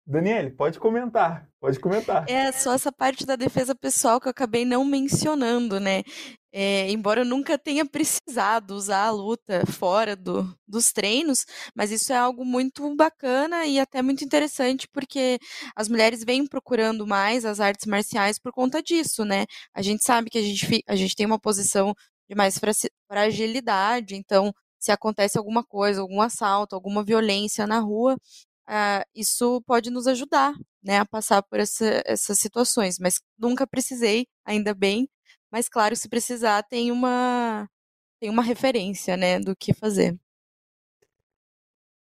Daniele, 0.07 0.51
pode 0.51 0.79
comentar, 0.79 1.49
pode 1.59 1.81
comentar. 1.81 2.29
É 2.29 2.53
só 2.53 2.75
essa 2.75 2.93
parte 2.93 3.25
da 3.25 3.37
defesa 3.37 3.75
pessoal 3.75 4.21
que 4.21 4.29
eu 4.29 4.31
acabei 4.31 4.65
não 4.65 4.85
mencionando, 4.85 5.81
né? 5.81 6.03
É, 6.53 6.91
embora 6.91 7.23
eu 7.23 7.25
nunca 7.25 7.59
tenha 7.59 7.85
precisado 7.85 8.75
usar 8.75 9.07
a 9.07 9.11
luta 9.11 9.65
fora 9.67 10.15
do, 10.15 10.47
dos 10.69 10.93
treinos, 10.93 11.47
mas 11.75 11.91
isso 11.91 12.13
é 12.13 12.17
algo 12.17 12.45
muito 12.45 12.95
bacana 12.95 13.67
e 13.67 13.81
até 13.81 14.03
muito 14.03 14.23
interessante, 14.23 14.87
porque 14.93 15.39
as 15.75 15.89
mulheres 15.89 16.23
vêm 16.23 16.47
procurando 16.47 17.07
mais 17.07 17.45
as 17.45 17.59
artes 17.59 17.87
marciais 17.87 18.39
por 18.39 18.53
conta 18.53 18.83
disso, 18.83 19.25
né? 19.25 19.47
A 19.75 19.81
gente 19.81 20.05
sabe 20.05 20.29
que 20.29 20.39
a 20.39 20.43
gente, 20.43 20.85
a 20.87 20.95
gente 20.95 21.17
tem 21.17 21.27
uma 21.27 21.41
posição 21.41 21.95
de 22.29 22.35
mais 22.37 22.61
fragilidade, 23.09 24.15
então 24.15 24.53
se 24.79 24.93
acontece 24.93 25.39
alguma 25.39 25.65
coisa, 25.65 26.03
algum 26.03 26.21
assalto, 26.21 26.75
alguma 26.75 27.03
violência 27.03 27.67
na 27.67 27.79
rua, 27.81 28.17
uh, 28.69 29.05
isso 29.15 29.63
pode 29.67 29.91
nos 29.91 30.07
ajudar, 30.07 30.55
né, 30.83 30.99
a 30.99 31.07
passar 31.07 31.43
por 31.43 31.61
essa, 31.61 32.03
essas 32.07 32.39
situações. 32.39 32.99
Mas 32.99 33.21
nunca 33.39 33.67
precisei, 33.67 34.27
ainda 34.45 34.75
bem. 34.75 35.09
Mas 35.51 35.69
claro, 35.69 35.95
se 35.97 36.09
precisar, 36.09 36.63
tem 36.65 36.91
uma 36.91 37.69
tem 38.21 38.31
uma 38.31 38.43
referência, 38.43 39.17
né, 39.17 39.39
do 39.39 39.55
que 39.55 39.75
fazer. 39.75 40.19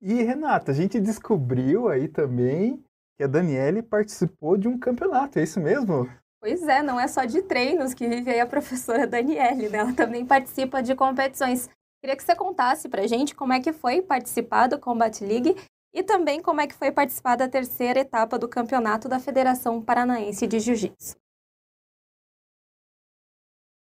E 0.00 0.22
Renata, 0.22 0.70
a 0.70 0.74
gente 0.74 1.00
descobriu 1.00 1.88
aí 1.88 2.06
também 2.06 2.84
que 3.16 3.24
a 3.24 3.26
Daniele 3.26 3.82
participou 3.82 4.56
de 4.56 4.68
um 4.68 4.78
campeonato, 4.78 5.38
é 5.38 5.42
isso 5.42 5.58
mesmo? 5.58 6.08
Pois 6.40 6.62
é, 6.62 6.82
não 6.82 7.00
é 7.00 7.08
só 7.08 7.24
de 7.24 7.42
treinos 7.42 7.94
que 7.94 8.06
vive 8.06 8.30
aí 8.30 8.40
a 8.40 8.46
professora 8.46 9.06
Daniele, 9.06 9.68
né? 9.68 9.78
Ela 9.78 9.92
também 9.94 10.24
participa 10.24 10.82
de 10.82 10.94
competições. 10.94 11.68
Queria 12.00 12.16
que 12.16 12.22
você 12.22 12.36
contasse 12.36 12.88
pra 12.88 13.06
gente 13.06 13.34
como 13.34 13.52
é 13.52 13.60
que 13.60 13.72
foi 13.72 14.02
participar 14.02 14.68
do 14.68 14.78
Combat 14.78 15.24
League 15.24 15.56
e 15.96 16.02
também 16.02 16.42
como 16.42 16.60
é 16.60 16.66
que 16.66 16.74
foi 16.74 16.92
participar 16.92 17.36
da 17.36 17.48
terceira 17.48 18.00
etapa 18.00 18.38
do 18.38 18.46
campeonato 18.46 19.08
da 19.08 19.18
Federação 19.18 19.82
Paranaense 19.82 20.46
de 20.46 20.60
Jiu-Jitsu. 20.60 21.16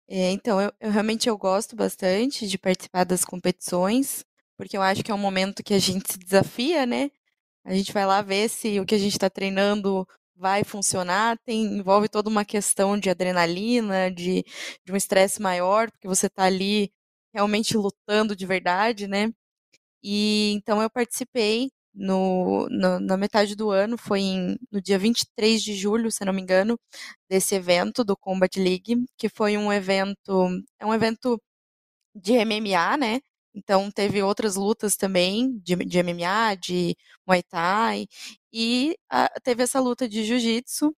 É, 0.06 0.30
então, 0.30 0.60
eu, 0.60 0.72
eu, 0.78 0.92
realmente 0.92 1.28
eu 1.28 1.36
gosto 1.36 1.74
bastante 1.74 2.46
de 2.46 2.56
participar 2.56 3.02
das 3.02 3.24
competições, 3.24 4.24
porque 4.56 4.76
eu 4.76 4.82
acho 4.82 5.02
que 5.02 5.10
é 5.10 5.14
um 5.14 5.18
momento 5.18 5.64
que 5.64 5.74
a 5.74 5.78
gente 5.80 6.12
se 6.12 6.16
desafia, 6.16 6.86
né? 6.86 7.10
A 7.64 7.74
gente 7.74 7.92
vai 7.92 8.06
lá 8.06 8.22
ver 8.22 8.48
se 8.48 8.78
o 8.78 8.86
que 8.86 8.94
a 8.94 8.98
gente 8.98 9.14
está 9.14 9.28
treinando 9.28 10.06
vai 10.36 10.62
funcionar. 10.62 11.36
Tem, 11.44 11.64
envolve 11.64 12.08
toda 12.08 12.30
uma 12.30 12.44
questão 12.44 12.96
de 12.96 13.10
adrenalina, 13.10 14.08
de, 14.08 14.44
de 14.84 14.92
um 14.92 14.96
estresse 14.96 15.42
maior, 15.42 15.90
porque 15.90 16.06
você 16.06 16.28
está 16.28 16.44
ali 16.44 16.92
realmente 17.34 17.76
lutando 17.76 18.36
de 18.36 18.46
verdade, 18.46 19.08
né? 19.08 19.32
E 20.02 20.52
então 20.54 20.80
eu 20.82 20.90
participei 20.90 21.70
no, 21.94 22.68
no, 22.70 23.00
na 23.00 23.16
metade 23.16 23.54
do 23.56 23.70
ano, 23.70 23.96
foi 23.98 24.20
em, 24.20 24.58
no 24.70 24.80
dia 24.82 24.98
23 24.98 25.62
de 25.62 25.74
julho, 25.74 26.10
se 26.10 26.24
não 26.24 26.32
me 26.32 26.42
engano, 26.42 26.78
desse 27.28 27.54
evento 27.54 28.04
do 28.04 28.16
Combat 28.16 28.58
League, 28.58 28.96
que 29.16 29.28
foi 29.28 29.56
um 29.56 29.72
evento, 29.72 30.48
é 30.78 30.86
um 30.86 30.94
evento 30.94 31.40
de 32.14 32.34
MMA, 32.44 32.96
né? 32.96 33.20
Então 33.54 33.90
teve 33.90 34.22
outras 34.22 34.56
lutas 34.56 34.96
também 34.96 35.58
de, 35.60 35.76
de 35.76 36.02
MMA, 36.02 36.56
de 36.56 36.96
Muay 37.26 37.42
Thai, 37.42 38.06
e 38.52 38.96
a, 39.10 39.28
teve 39.42 39.62
essa 39.62 39.80
luta 39.80 40.08
de 40.08 40.24
Jiu-Jitsu. 40.24 40.94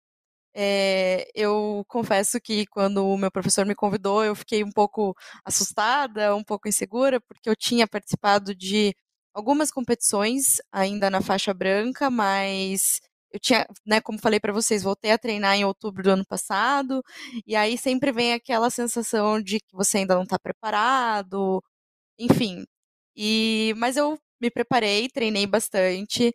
É, 0.56 1.28
eu 1.36 1.84
confesso 1.88 2.40
que 2.42 2.66
quando 2.68 3.06
o 3.08 3.18
meu 3.18 3.32
professor 3.32 3.66
me 3.66 3.76
convidou, 3.76 4.24
eu 4.24 4.36
fiquei 4.36 4.64
um 4.64 4.72
pouco 4.72 5.16
assustada, 5.46 6.36
um 6.36 6.44
pouco 6.44 6.68
insegura, 6.70 7.20
porque 7.22 7.50
eu 7.50 7.56
tinha 7.56 7.88
participado 7.88 8.56
de 8.56 8.96
algumas 9.36 9.72
competições 9.72 10.62
ainda 10.74 11.10
na 11.12 11.22
faixa 11.22 11.54
branca, 11.56 12.10
mas 12.12 13.02
eu 13.32 13.40
tinha, 13.42 13.68
né, 13.86 14.02
como 14.02 14.20
falei 14.20 14.40
para 14.42 14.54
vocês, 14.54 14.84
voltei 14.84 15.12
a 15.12 15.20
treinar 15.20 15.56
em 15.58 15.66
outubro 15.66 16.04
do 16.04 16.12
ano 16.12 16.26
passado, 16.26 17.04
e 17.48 17.56
aí 17.56 17.78
sempre 17.78 18.12
vem 18.14 18.34
aquela 18.34 18.70
sensação 18.72 19.42
de 19.42 19.60
que 19.62 19.76
você 19.76 20.00
ainda 20.00 20.16
não 20.16 20.24
está 20.24 20.40
preparado, 20.40 21.64
enfim. 22.20 22.66
E 23.16 23.74
mas 23.78 23.98
eu 23.98 24.18
me 24.42 24.52
preparei, 24.52 25.10
treinei 25.10 25.48
bastante. 25.48 26.34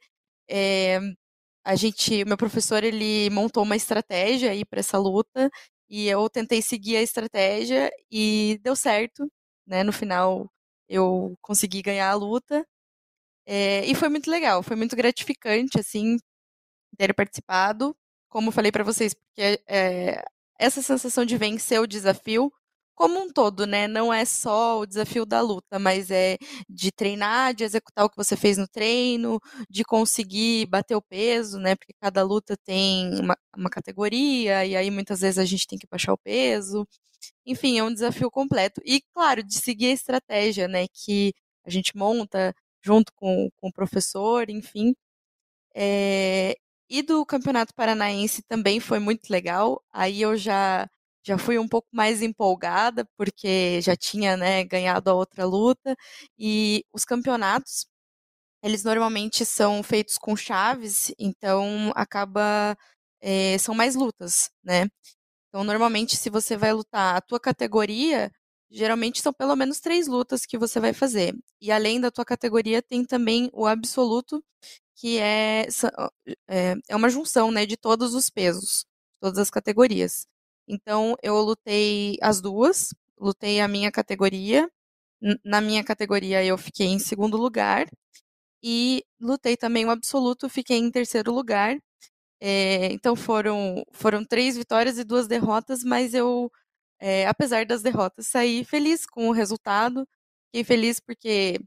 É, 0.50 1.00
a 1.64 1.76
gente, 1.76 2.25
meu 2.25 2.37
professor, 2.37 2.85
ele 2.85 3.30
montou 3.30 3.62
uma 3.64 3.76
estratégia 3.76 4.50
aí 4.52 4.64
para 4.64 4.80
essa 4.80 4.99
luta 4.99 5.50
e 5.88 6.09
eu 6.09 6.28
tentei 6.30 6.62
seguir 6.62 6.97
a 6.97 7.02
estratégia 7.02 7.90
e 8.11 8.59
deu 8.62 8.76
certo, 8.76 9.28
né? 9.66 9.83
No 9.85 9.92
final 9.92 10.50
eu 10.88 11.37
consegui 11.42 11.83
ganhar 11.83 12.11
a 12.11 12.14
luta 12.14 12.66
é, 13.52 13.85
e 13.85 13.97
foi 13.97 14.09
muito 14.09 14.30
legal, 14.30 14.62
foi 14.62 14.76
muito 14.76 14.95
gratificante, 14.97 15.80
assim, 15.80 16.19
ter 16.99 17.14
participado. 17.14 17.97
Como 18.30 18.52
falei 18.52 18.73
para 18.73 18.85
vocês, 18.85 19.14
porque 19.14 19.61
é, 19.69 20.25
essa 20.59 20.83
sensação 20.83 21.25
de 21.25 21.37
vencer 21.38 21.80
o 21.80 21.87
desafio, 21.87 22.52
como 22.95 23.21
um 23.21 23.33
todo, 23.33 23.66
né? 23.66 23.88
Não 23.88 24.12
é 24.14 24.25
só 24.25 24.80
o 24.80 24.87
desafio 24.87 25.26
da 25.26 25.40
luta, 25.40 25.78
mas 25.80 26.11
é 26.12 26.38
de 26.69 26.92
treinar, 26.92 27.54
de 27.54 27.64
executar 27.64 28.04
o 28.07 28.11
que 28.11 28.16
você 28.16 28.37
fez 28.37 28.59
no 28.59 28.69
treino, 28.69 29.40
de 29.71 29.85
conseguir 29.85 30.66
bater 30.66 30.95
o 30.97 31.02
peso, 31.02 31.59
né? 31.59 31.75
Porque 31.76 31.95
cada 32.00 32.23
luta 32.23 32.57
tem 32.64 33.11
uma, 33.21 33.37
uma 33.57 33.71
categoria, 33.71 34.64
e 34.66 34.76
aí 34.76 34.90
muitas 34.92 35.21
vezes 35.23 35.38
a 35.38 35.45
gente 35.45 35.66
tem 35.66 35.78
que 35.78 35.88
baixar 35.90 36.12
o 36.14 36.19
peso. 36.19 36.87
Enfim, 37.47 37.78
é 37.78 37.85
um 37.85 37.92
desafio 37.92 38.30
completo. 38.30 38.80
E, 38.85 39.02
claro, 39.14 39.42
de 39.42 39.54
seguir 39.59 39.88
a 39.88 39.92
estratégia, 39.92 40.69
né? 40.69 40.87
Que 40.92 41.33
a 41.66 41.71
gente 41.71 41.97
monta 41.97 42.54
junto 42.83 43.13
com, 43.15 43.51
com 43.57 43.69
o 43.69 43.73
professor, 43.73 44.49
enfim. 44.51 44.95
É, 45.75 46.57
e 46.89 47.03
do 47.03 47.25
Campeonato 47.27 47.75
Paranaense 47.75 48.43
também 48.43 48.81
foi 48.81 48.99
muito 48.99 49.31
legal. 49.31 49.83
Aí 49.93 50.23
eu 50.23 50.37
já 50.37 50.89
já 51.23 51.37
fui 51.39 51.59
um 51.59 51.69
pouco 51.69 51.87
mais 51.93 52.23
empolgada, 52.23 53.07
porque 53.17 53.81
já 53.83 53.95
tinha 53.97 54.37
né, 54.39 54.65
ganhado 54.65 55.11
a 55.11 55.15
outra 55.15 55.45
luta. 55.45 55.95
E 56.39 56.85
os 56.93 57.05
campeonatos, 57.05 57.87
eles 58.63 58.85
normalmente 58.85 59.45
são 59.47 59.83
feitos 59.83 60.19
com 60.19 60.37
chaves, 60.37 61.13
então 61.19 61.93
acaba. 61.95 62.77
É, 63.23 63.59
são 63.59 63.75
mais 63.75 63.95
lutas, 63.97 64.51
né? 64.65 64.89
Então, 65.49 65.65
normalmente, 65.65 66.17
se 66.17 66.31
você 66.31 66.57
vai 66.57 66.73
lutar 66.75 67.17
a 67.17 67.21
tua 67.23 67.41
categoria, 67.41 68.31
Geralmente 68.71 69.21
são 69.21 69.33
pelo 69.33 69.57
menos 69.57 69.81
três 69.81 70.07
lutas 70.07 70.47
que 70.47 70.57
você 70.59 70.79
vai 70.81 70.93
fazer. 70.93 71.35
E 71.61 71.73
além 71.73 72.00
da 72.00 72.11
tua 72.11 72.25
categoria, 72.25 72.81
tem 72.83 73.05
também 73.05 73.50
o 73.53 73.67
absoluto, 73.67 74.43
que 74.97 75.19
é, 75.19 75.67
é, 76.49 76.75
é 76.89 76.97
uma 76.97 77.09
junção 77.11 77.50
né, 77.50 77.67
de 77.67 77.77
todos 77.77 78.15
os 78.15 78.31
pesos, 78.31 78.85
todas 79.21 79.39
as 79.39 79.50
categorias. 79.50 80.27
Então, 80.69 81.17
eu 81.23 81.37
lutei 81.41 82.17
as 82.23 82.41
duas, 82.41 82.91
lutei 83.19 83.61
a 83.61 83.69
minha 83.69 83.91
categoria. 83.91 84.71
Na 85.45 85.61
minha 85.61 85.85
categoria, 85.85 86.45
eu 86.45 86.59
fiquei 86.59 86.87
em 86.89 86.99
segundo 86.99 87.37
lugar. 87.37 87.89
E 88.62 89.05
lutei 89.21 89.57
também 89.57 89.87
o 89.87 89.91
absoluto, 89.91 90.49
fiquei 90.49 90.79
em 90.79 90.91
terceiro 90.91 91.33
lugar. 91.33 91.79
É, 92.41 92.93
então, 92.93 93.17
foram, 93.17 93.85
foram 93.93 94.25
três 94.25 94.57
vitórias 94.57 94.99
e 94.99 95.05
duas 95.05 95.27
derrotas, 95.29 95.85
mas 95.85 96.15
eu 96.15 96.50
é, 97.00 97.26
apesar 97.26 97.66
das 97.66 97.83
derrotas, 97.83 98.26
saí 98.26 98.64
feliz 98.64 99.07
com 99.07 99.28
o 99.28 99.33
resultado. 99.33 100.07
Fiquei 100.47 100.64
feliz 100.64 101.00
porque 101.00 101.59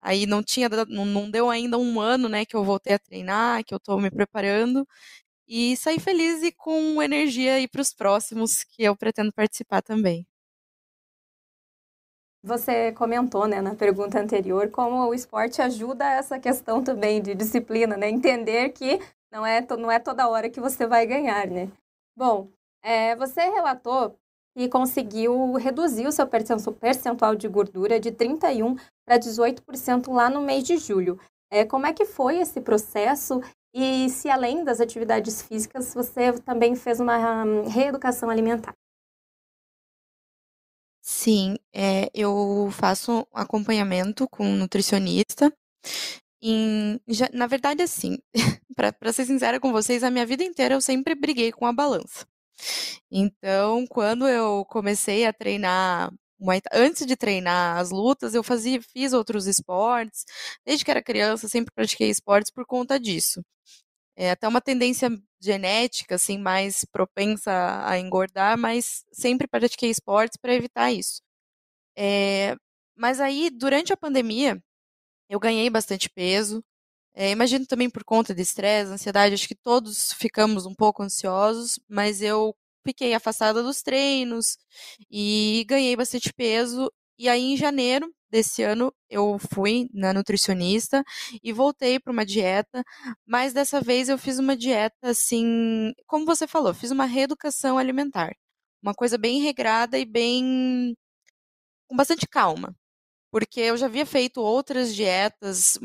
aí 0.00 0.26
não 0.26 0.42
tinha, 0.42 0.68
não 0.88 1.30
deu 1.30 1.50
ainda 1.50 1.78
um 1.78 2.00
ano, 2.00 2.28
né, 2.28 2.44
que 2.46 2.56
eu 2.56 2.64
voltei 2.64 2.94
a 2.94 2.98
treinar, 2.98 3.64
que 3.64 3.74
eu 3.74 3.78
estou 3.78 4.00
me 4.00 4.10
preparando. 4.10 4.86
E 5.48 5.76
saí 5.76 5.98
feliz 6.00 6.42
e 6.42 6.52
com 6.52 7.02
energia 7.02 7.54
aí 7.54 7.68
para 7.68 7.80
os 7.80 7.92
próximos 7.94 8.64
que 8.64 8.82
eu 8.84 8.96
pretendo 8.96 9.32
participar 9.32 9.82
também. 9.82 10.26
Você 12.42 12.92
comentou, 12.92 13.46
né, 13.48 13.60
na 13.60 13.74
pergunta 13.74 14.20
anterior, 14.20 14.70
como 14.70 15.08
o 15.08 15.14
esporte 15.14 15.60
ajuda 15.60 16.08
essa 16.08 16.38
questão 16.38 16.82
também 16.82 17.20
de 17.20 17.34
disciplina, 17.34 17.96
né? 17.96 18.08
Entender 18.08 18.70
que 18.70 19.00
não 19.32 19.44
é, 19.44 19.60
não 19.76 19.90
é 19.90 19.98
toda 19.98 20.28
hora 20.28 20.48
que 20.48 20.60
você 20.60 20.86
vai 20.86 21.06
ganhar, 21.06 21.48
né? 21.48 21.68
Bom, 22.16 22.48
é, 22.82 23.16
você 23.16 23.40
relatou 23.42 24.16
e 24.56 24.68
conseguiu 24.68 25.52
reduzir 25.52 26.06
o 26.06 26.12
seu 26.12 26.26
percentual 26.26 27.36
de 27.36 27.46
gordura 27.46 28.00
de 28.00 28.10
31% 28.10 28.80
para 29.06 29.18
18% 29.18 30.10
lá 30.10 30.30
no 30.30 30.40
mês 30.40 30.64
de 30.64 30.78
julho. 30.78 31.20
É, 31.50 31.64
como 31.64 31.86
é 31.86 31.92
que 31.92 32.06
foi 32.06 32.38
esse 32.38 32.60
processo? 32.60 33.40
E 33.74 34.08
se 34.08 34.30
além 34.30 34.64
das 34.64 34.80
atividades 34.80 35.42
físicas, 35.42 35.92
você 35.92 36.32
também 36.40 36.74
fez 36.74 36.98
uma 36.98 37.44
hum, 37.44 37.68
reeducação 37.68 38.30
alimentar? 38.30 38.72
Sim, 41.02 41.56
é, 41.72 42.10
eu 42.12 42.68
faço 42.72 43.26
acompanhamento 43.32 44.26
com 44.28 44.44
um 44.44 44.56
nutricionista. 44.56 45.52
Em, 46.42 46.98
já, 47.06 47.28
na 47.32 47.46
verdade, 47.46 47.82
assim, 47.82 48.18
para 48.74 49.12
ser 49.12 49.26
sincera 49.26 49.60
com 49.60 49.70
vocês, 49.70 50.02
a 50.02 50.10
minha 50.10 50.26
vida 50.26 50.42
inteira 50.42 50.74
eu 50.74 50.80
sempre 50.80 51.14
briguei 51.14 51.52
com 51.52 51.66
a 51.66 51.72
balança. 51.72 52.26
Então, 53.10 53.86
quando 53.88 54.26
eu 54.28 54.64
comecei 54.66 55.26
a 55.26 55.32
treinar, 55.32 56.12
antes 56.72 57.06
de 57.06 57.16
treinar 57.16 57.78
as 57.78 57.90
lutas, 57.90 58.34
eu 58.34 58.42
fazia, 58.42 58.80
fiz 58.82 59.12
outros 59.12 59.46
esportes. 59.46 60.24
Desde 60.64 60.84
que 60.84 60.90
era 60.90 61.02
criança, 61.02 61.48
sempre 61.48 61.72
pratiquei 61.74 62.10
esportes 62.10 62.50
por 62.52 62.66
conta 62.66 62.98
disso. 63.00 63.42
É 64.16 64.30
até 64.30 64.48
uma 64.48 64.60
tendência 64.60 65.10
genética, 65.40 66.16
assim, 66.16 66.38
mais 66.38 66.84
propensa 66.92 67.86
a 67.88 67.98
engordar, 67.98 68.58
mas 68.58 69.04
sempre 69.12 69.46
pratiquei 69.48 69.90
esportes 69.90 70.38
para 70.38 70.54
evitar 70.54 70.92
isso. 70.92 71.22
É, 71.96 72.56
mas 72.96 73.20
aí, 73.20 73.50
durante 73.50 73.92
a 73.92 73.96
pandemia, 73.96 74.62
eu 75.30 75.40
ganhei 75.40 75.70
bastante 75.70 76.10
peso. 76.10 76.64
É, 77.18 77.30
imagino 77.30 77.66
também 77.66 77.88
por 77.88 78.04
conta 78.04 78.34
de 78.34 78.42
estresse, 78.42 78.92
ansiedade, 78.92 79.34
acho 79.34 79.48
que 79.48 79.54
todos 79.54 80.12
ficamos 80.12 80.66
um 80.66 80.74
pouco 80.74 81.02
ansiosos, 81.02 81.80
mas 81.88 82.20
eu 82.20 82.54
fiquei 82.86 83.14
afastada 83.14 83.62
dos 83.62 83.80
treinos 83.82 84.58
e 85.10 85.64
ganhei 85.66 85.96
bastante 85.96 86.30
peso. 86.34 86.92
E 87.18 87.26
aí, 87.28 87.40
em 87.54 87.56
janeiro 87.56 88.12
desse 88.30 88.62
ano, 88.62 88.92
eu 89.08 89.38
fui 89.38 89.88
na 89.94 90.12
nutricionista 90.12 91.02
e 91.42 91.52
voltei 91.54 91.98
para 91.98 92.12
uma 92.12 92.26
dieta, 92.26 92.84
mas 93.26 93.54
dessa 93.54 93.80
vez 93.80 94.08
eu 94.10 94.18
fiz 94.18 94.38
uma 94.38 94.54
dieta 94.56 94.94
assim, 95.10 95.92
como 96.06 96.26
você 96.26 96.46
falou, 96.46 96.74
fiz 96.74 96.90
uma 96.90 97.06
reeducação 97.06 97.78
alimentar. 97.78 98.34
Uma 98.82 98.94
coisa 98.94 99.16
bem 99.18 99.40
regrada 99.40 99.98
e 99.98 100.04
bem. 100.04 100.94
com 101.88 101.96
bastante 101.96 102.26
calma 102.28 102.74
porque 103.36 103.60
eu 103.60 103.76
já 103.76 103.84
havia 103.84 104.06
feito 104.06 104.40
outras 104.40 104.94
dietas 104.94 105.78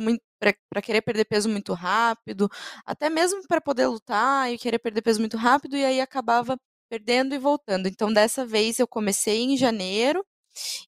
para 0.72 0.82
querer 0.82 1.02
perder 1.02 1.26
peso 1.26 1.50
muito 1.50 1.74
rápido, 1.74 2.50
até 2.86 3.10
mesmo 3.10 3.42
para 3.46 3.60
poder 3.60 3.88
lutar 3.88 4.50
e 4.54 4.58
querer 4.58 4.80
perder 4.80 5.02
peso 5.02 5.20
muito 5.20 5.36
rápido, 5.36 5.76
e 5.76 5.84
aí 5.84 6.00
acabava 6.00 6.58
perdendo 6.90 7.36
e 7.36 7.38
voltando. 7.38 7.90
Então, 7.90 8.12
dessa 8.14 8.46
vez 8.46 8.80
eu 8.80 8.88
comecei 8.88 9.42
em 9.42 9.58
janeiro, 9.58 10.26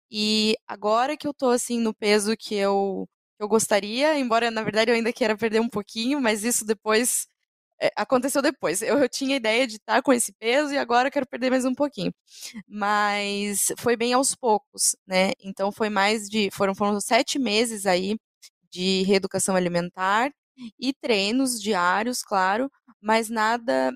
e 0.09 0.55
agora 0.65 1.17
que 1.17 1.27
eu 1.27 1.33
tô 1.33 1.49
assim 1.49 1.79
no 1.81 1.93
peso 1.93 2.37
que 2.37 2.55
eu, 2.55 3.09
eu 3.39 3.47
gostaria, 3.49 4.17
embora 4.17 4.49
na 4.49 4.63
verdade 4.63 4.89
eu 4.89 4.95
ainda 4.95 5.11
queira 5.11 5.37
perder 5.37 5.59
um 5.59 5.69
pouquinho, 5.69 6.21
mas 6.21 6.45
isso 6.45 6.65
depois 6.65 7.27
é, 7.81 7.91
aconteceu 7.95 8.41
depois. 8.41 8.81
Eu, 8.81 8.97
eu 8.99 9.09
tinha 9.09 9.35
ideia 9.35 9.67
de 9.67 9.75
estar 9.77 10.01
com 10.01 10.13
esse 10.13 10.31
peso 10.33 10.73
e 10.73 10.77
agora 10.77 11.11
quero 11.11 11.27
perder 11.27 11.49
mais 11.49 11.65
um 11.65 11.73
pouquinho. 11.75 12.13
Mas 12.67 13.71
foi 13.79 13.95
bem 13.97 14.13
aos 14.13 14.35
poucos, 14.35 14.95
né? 15.07 15.31
Então 15.39 15.71
foi 15.71 15.89
mais 15.89 16.29
de. 16.29 16.49
Foram, 16.51 16.75
foram 16.75 16.99
sete 17.01 17.39
meses 17.39 17.85
aí 17.85 18.17
de 18.71 19.03
reeducação 19.03 19.55
alimentar 19.55 20.31
e 20.79 20.93
treinos 20.93 21.61
diários, 21.61 22.23
claro, 22.23 22.71
mas 23.01 23.29
nada. 23.29 23.91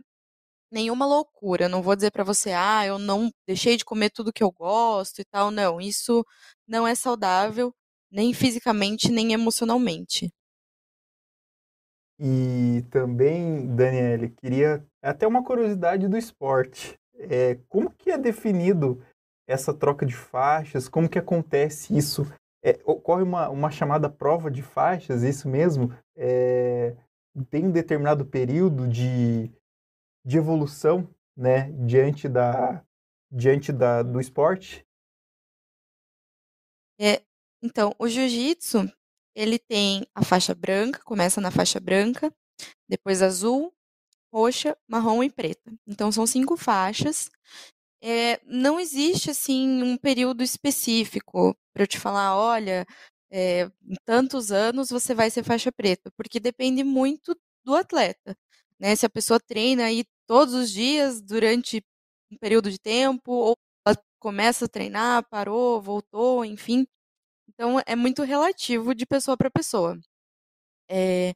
Nenhuma 0.72 1.05
loucura. 1.05 1.69
Não 1.69 1.81
vou 1.81 1.96
dizer 1.96 2.12
para 2.12 2.24
você, 2.24 2.51
ah, 2.51 2.86
eu 2.86 3.00
não 3.00 3.31
deixei 3.48 3.77
de 3.77 3.86
comer 3.86 4.10
tudo 4.12 4.34
que 4.34 4.43
eu 4.43 4.51
gosto 4.51 5.19
e 5.22 5.25
tal. 5.25 5.51
Não, 5.51 5.79
isso 5.81 6.25
não 6.67 6.88
é 6.88 6.93
saudável, 6.96 7.74
nem 8.12 8.34
fisicamente, 8.34 9.10
nem 9.12 9.34
emocionalmente. 9.34 10.29
E 12.19 12.83
também, 12.89 13.75
Daniele, 13.75 14.29
queria 14.29 14.83
até 15.01 15.27
uma 15.27 15.43
curiosidade 15.43 16.07
do 16.07 16.17
esporte. 16.17 17.00
É, 17.15 17.59
como 17.69 17.91
que 17.91 18.09
é 18.09 18.17
definido 18.17 19.03
essa 19.47 19.74
troca 19.74 20.05
de 20.05 20.15
faixas? 20.15 20.89
Como 20.89 21.09
que 21.09 21.19
acontece 21.19 21.95
isso? 21.95 22.25
É, 22.63 22.79
ocorre 22.83 23.24
uma, 23.24 23.50
uma 23.50 23.69
chamada 23.69 24.09
prova 24.09 24.50
de 24.50 24.62
faixas, 24.63 25.24
isso 25.24 25.47
mesmo? 25.47 25.95
É, 26.15 26.95
tem 27.50 27.65
um 27.65 27.71
determinado 27.71 28.25
período 28.25 28.88
de, 28.88 29.51
de 30.25 30.38
evolução 30.38 31.07
né, 31.35 31.72
diante, 31.85 32.27
da, 32.27 32.83
diante 33.31 33.72
da, 33.72 34.01
do 34.01 34.20
esporte? 34.20 34.85
É, 37.00 37.22
então, 37.61 37.94
o 38.00 38.07
jiu-jitsu, 38.07 38.92
ele 39.37 39.59
tem 39.59 40.07
a 40.15 40.25
faixa 40.25 40.55
branca, 40.55 41.00
começa 41.05 41.39
na 41.39 41.51
faixa 41.51 41.79
branca, 41.79 42.33
depois 42.89 43.21
azul, 43.21 43.71
roxa, 44.33 44.77
marrom 44.87 45.23
e 45.23 45.29
preta. 45.29 45.71
Então 45.87 46.11
são 46.11 46.25
cinco 46.25 46.57
faixas. 46.57 47.29
É, 48.01 48.39
não 48.45 48.79
existe 48.79 49.31
assim 49.31 49.83
um 49.83 49.97
período 49.97 50.43
específico 50.43 51.55
para 51.73 51.83
eu 51.83 51.87
te 51.87 52.00
falar, 52.00 52.35
olha, 52.37 52.85
é, 53.31 53.65
em 53.85 53.95
tantos 54.05 54.51
anos 54.51 54.89
você 54.89 55.13
vai 55.15 55.29
ser 55.29 55.43
faixa 55.43 55.71
preta, 55.71 56.11
porque 56.17 56.39
depende 56.39 56.83
muito 56.83 57.37
do 57.65 57.75
atleta. 57.75 58.35
Né? 58.79 58.95
Se 58.95 59.05
a 59.05 59.09
pessoa 59.09 59.39
treina 59.39 59.85
aí 59.85 60.03
todos 60.27 60.53
os 60.55 60.71
dias 60.71 61.21
durante 61.21 61.83
um 62.31 62.37
período 62.37 62.71
de 62.71 62.79
tempo, 62.79 63.31
ou 63.31 63.55
ela 63.87 63.97
começa 64.19 64.65
a 64.65 64.69
treinar, 64.69 65.27
parou, 65.29 65.81
voltou, 65.81 66.43
enfim. 66.45 66.87
Então 67.57 67.81
é 67.87 67.96
muito 67.96 68.22
relativo 68.24 68.93
de 68.93 69.05
pessoa 69.05 69.35
para 69.35 69.50
pessoa. 69.50 70.00
É, 70.89 71.33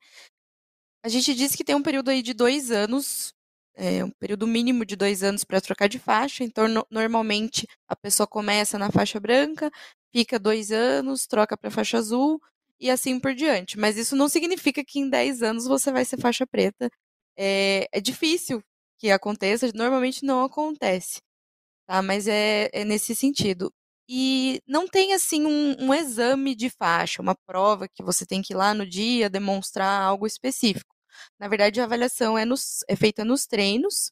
a 1.03 1.10
gente 1.10 1.34
diz 1.34 1.55
que 1.55 1.63
tem 1.63 1.75
um 1.75 1.81
período 1.81 2.10
aí 2.10 2.21
de 2.21 2.34
dois 2.34 2.69
anos, 2.71 3.34
é, 3.75 4.03
um 4.03 4.12
período 4.12 4.45
mínimo 4.47 4.86
de 4.86 4.95
dois 4.95 5.23
anos 5.23 5.43
para 5.43 5.60
trocar 5.62 5.88
de 5.89 5.97
faixa. 5.99 6.43
Então, 6.43 6.67
no, 6.67 6.86
normalmente 6.89 7.67
a 7.88 7.95
pessoa 7.95 8.27
começa 8.27 8.77
na 8.77 8.91
faixa 8.91 9.19
branca, 9.19 9.71
fica 10.13 10.38
dois 10.39 10.71
anos, 10.71 11.25
troca 11.27 11.57
para 11.57 11.71
faixa 11.71 11.97
azul 11.97 12.39
e 12.79 12.89
assim 12.89 13.19
por 13.19 13.34
diante. 13.34 13.79
Mas 13.79 13.97
isso 13.97 14.15
não 14.15 14.29
significa 14.29 14.84
que 14.86 14.99
em 14.99 15.10
10 15.10 15.41
anos 15.41 15.65
você 15.65 15.91
vai 15.91 16.05
ser 16.05 16.19
faixa 16.19 16.45
preta. 16.45 16.89
É, 17.38 17.88
é 17.91 17.99
difícil 18.01 18.62
que 18.99 19.10
aconteça, 19.12 19.71
normalmente 19.73 20.23
não 20.25 20.43
acontece, 20.43 21.19
tá? 21.88 22.01
Mas 22.01 22.27
é, 22.27 22.69
é 22.73 22.86
nesse 22.86 23.15
sentido. 23.15 23.73
E 24.13 24.62
não 24.67 24.89
tem 24.89 25.13
assim 25.13 25.45
um, 25.45 25.74
um, 25.80 25.93
exame 25.93 26.54
de 26.54 26.69
faixa, 26.69 27.21
uma 27.21 27.34
prova 27.34 27.88
que 27.88 28.04
você 28.04 28.26
tem 28.26 28.41
que 28.41 28.52
ir 28.52 28.58
lá 28.58 28.74
no 28.74 28.86
dia 28.86 29.30
demonstrar 29.30 30.02
algo 30.02 30.28
específico. 30.28 30.93
Na 31.39 31.47
verdade, 31.47 31.80
a 31.80 31.86
avaliação 31.86 32.38
é, 32.38 32.43
nos, 32.43 32.84
é 32.89 32.95
feita 32.97 33.24
nos 33.24 33.47
treinos 33.47 34.12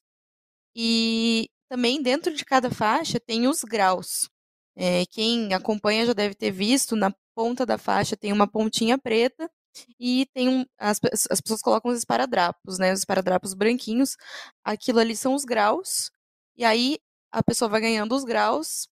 e 0.73 1.49
também 1.69 2.01
dentro 2.01 2.33
de 2.33 2.45
cada 2.45 2.71
faixa 2.71 3.19
tem 3.19 3.45
os 3.45 3.61
graus. 3.65 4.29
É, 4.73 5.05
quem 5.07 5.53
acompanha 5.53 6.05
já 6.05 6.13
deve 6.13 6.33
ter 6.33 6.51
visto, 6.51 6.95
na 6.95 7.13
ponta 7.35 7.65
da 7.65 7.77
faixa 7.77 8.15
tem 8.15 8.31
uma 8.31 8.47
pontinha 8.47 8.97
preta 8.97 9.51
e 9.99 10.27
tem 10.33 10.47
um, 10.47 10.65
as, 10.77 11.01
as 11.29 11.41
pessoas 11.41 11.61
colocam 11.61 11.91
os 11.91 11.97
esparadrapos, 11.97 12.79
né? 12.79 12.93
Os 12.93 12.99
esparadrapos 12.99 13.53
branquinhos. 13.53 14.15
Aquilo 14.63 14.99
ali 14.99 15.15
são 15.17 15.35
os 15.35 15.43
graus. 15.43 16.09
E 16.55 16.63
aí 16.63 16.99
a 17.33 17.43
pessoa 17.43 17.67
vai 17.69 17.81
ganhando 17.81 18.15
os 18.15 18.23
graus 18.23 18.87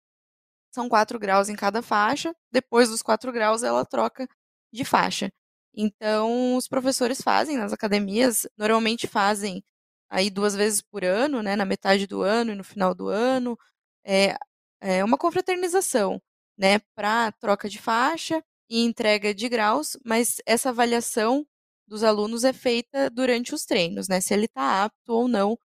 são 0.75 0.89
quatro 0.89 1.19
graus 1.19 1.49
em 1.49 1.57
cada 1.57 1.83
faixa. 1.83 2.35
Depois 2.53 2.89
dos 2.91 3.03
quatro 3.03 3.33
graus, 3.33 3.63
ela 3.63 3.85
troca 3.85 4.29
de 4.73 4.85
faixa. 4.85 5.31
Então, 5.75 6.57
os 6.57 6.69
professores 6.69 7.21
fazem 7.23 7.57
nas 7.57 7.73
academias, 7.73 8.47
normalmente 8.57 9.07
fazem 9.09 9.63
aí 10.11 10.31
duas 10.31 10.55
vezes 10.55 10.81
por 10.83 11.05
ano, 11.05 11.43
né, 11.43 11.57
na 11.57 11.65
metade 11.65 12.07
do 12.07 12.23
ano 12.23 12.53
e 12.53 12.55
no 12.55 12.65
final 12.65 12.95
do 12.95 13.09
ano, 13.09 13.59
é, 14.05 14.37
é 14.81 15.05
uma 15.05 15.19
confraternização, 15.19 16.21
né, 16.57 16.79
para 16.95 17.33
troca 17.33 17.69
de 17.69 17.79
faixa 17.81 18.43
e 18.71 18.85
entrega 18.85 19.35
de 19.35 19.49
graus, 19.49 19.97
mas 20.05 20.37
essa 20.47 20.71
avaliação 20.71 21.47
dos 21.87 22.03
alunos 22.05 22.45
é 22.45 22.53
feita 22.53 23.11
durante 23.11 23.55
os 23.55 23.65
treinos, 23.65 24.09
né, 24.09 24.21
se 24.21 24.33
ele 24.35 24.47
está 24.47 24.85
apto 24.85 25.13
ou 25.13 25.29
não 25.29 25.59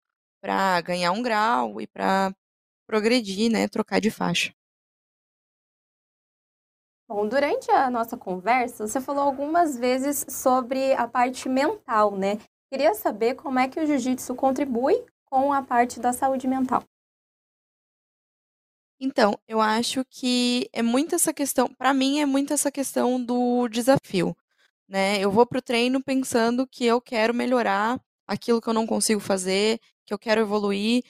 para 0.40 0.80
ganhar 0.82 1.12
um 1.12 1.22
grau 1.22 1.80
e 1.80 1.86
para 1.86 2.34
progredir, 2.86 3.50
né, 3.50 3.68
trocar 3.68 4.00
de 4.00 4.10
faixa. 4.10 4.52
Bom, 7.08 7.28
durante 7.28 7.70
a 7.70 7.88
nossa 7.88 8.16
conversa, 8.16 8.86
você 8.86 9.00
falou 9.00 9.22
algumas 9.22 9.76
vezes 9.76 10.26
sobre 10.28 10.92
a 10.94 11.06
parte 11.06 11.48
mental, 11.48 12.16
né? 12.16 12.38
Queria 12.68 12.94
saber 12.94 13.34
como 13.34 13.60
é 13.60 13.68
que 13.68 13.78
o 13.78 13.86
jiu-jitsu 13.86 14.34
contribui 14.34 15.04
com 15.24 15.52
a 15.52 15.62
parte 15.62 16.00
da 16.00 16.12
saúde 16.12 16.48
mental. 16.48 16.82
Então, 18.98 19.38
eu 19.46 19.60
acho 19.60 20.04
que 20.06 20.68
é 20.72 20.82
muito 20.82 21.14
essa 21.14 21.32
questão, 21.32 21.68
para 21.74 21.92
mim 21.92 22.18
é 22.20 22.26
muito 22.26 22.52
essa 22.52 22.72
questão 22.72 23.22
do 23.22 23.68
desafio, 23.68 24.34
né? 24.88 25.20
Eu 25.20 25.30
vou 25.30 25.46
pro 25.46 25.62
treino 25.62 26.02
pensando 26.02 26.66
que 26.66 26.84
eu 26.86 27.00
quero 27.00 27.34
melhorar 27.34 28.00
aquilo 28.26 28.60
que 28.60 28.68
eu 28.68 28.74
não 28.74 28.86
consigo 28.86 29.20
fazer, 29.20 29.80
que 30.06 30.14
eu 30.14 30.18
quero 30.18 30.40
evoluir. 30.40 31.04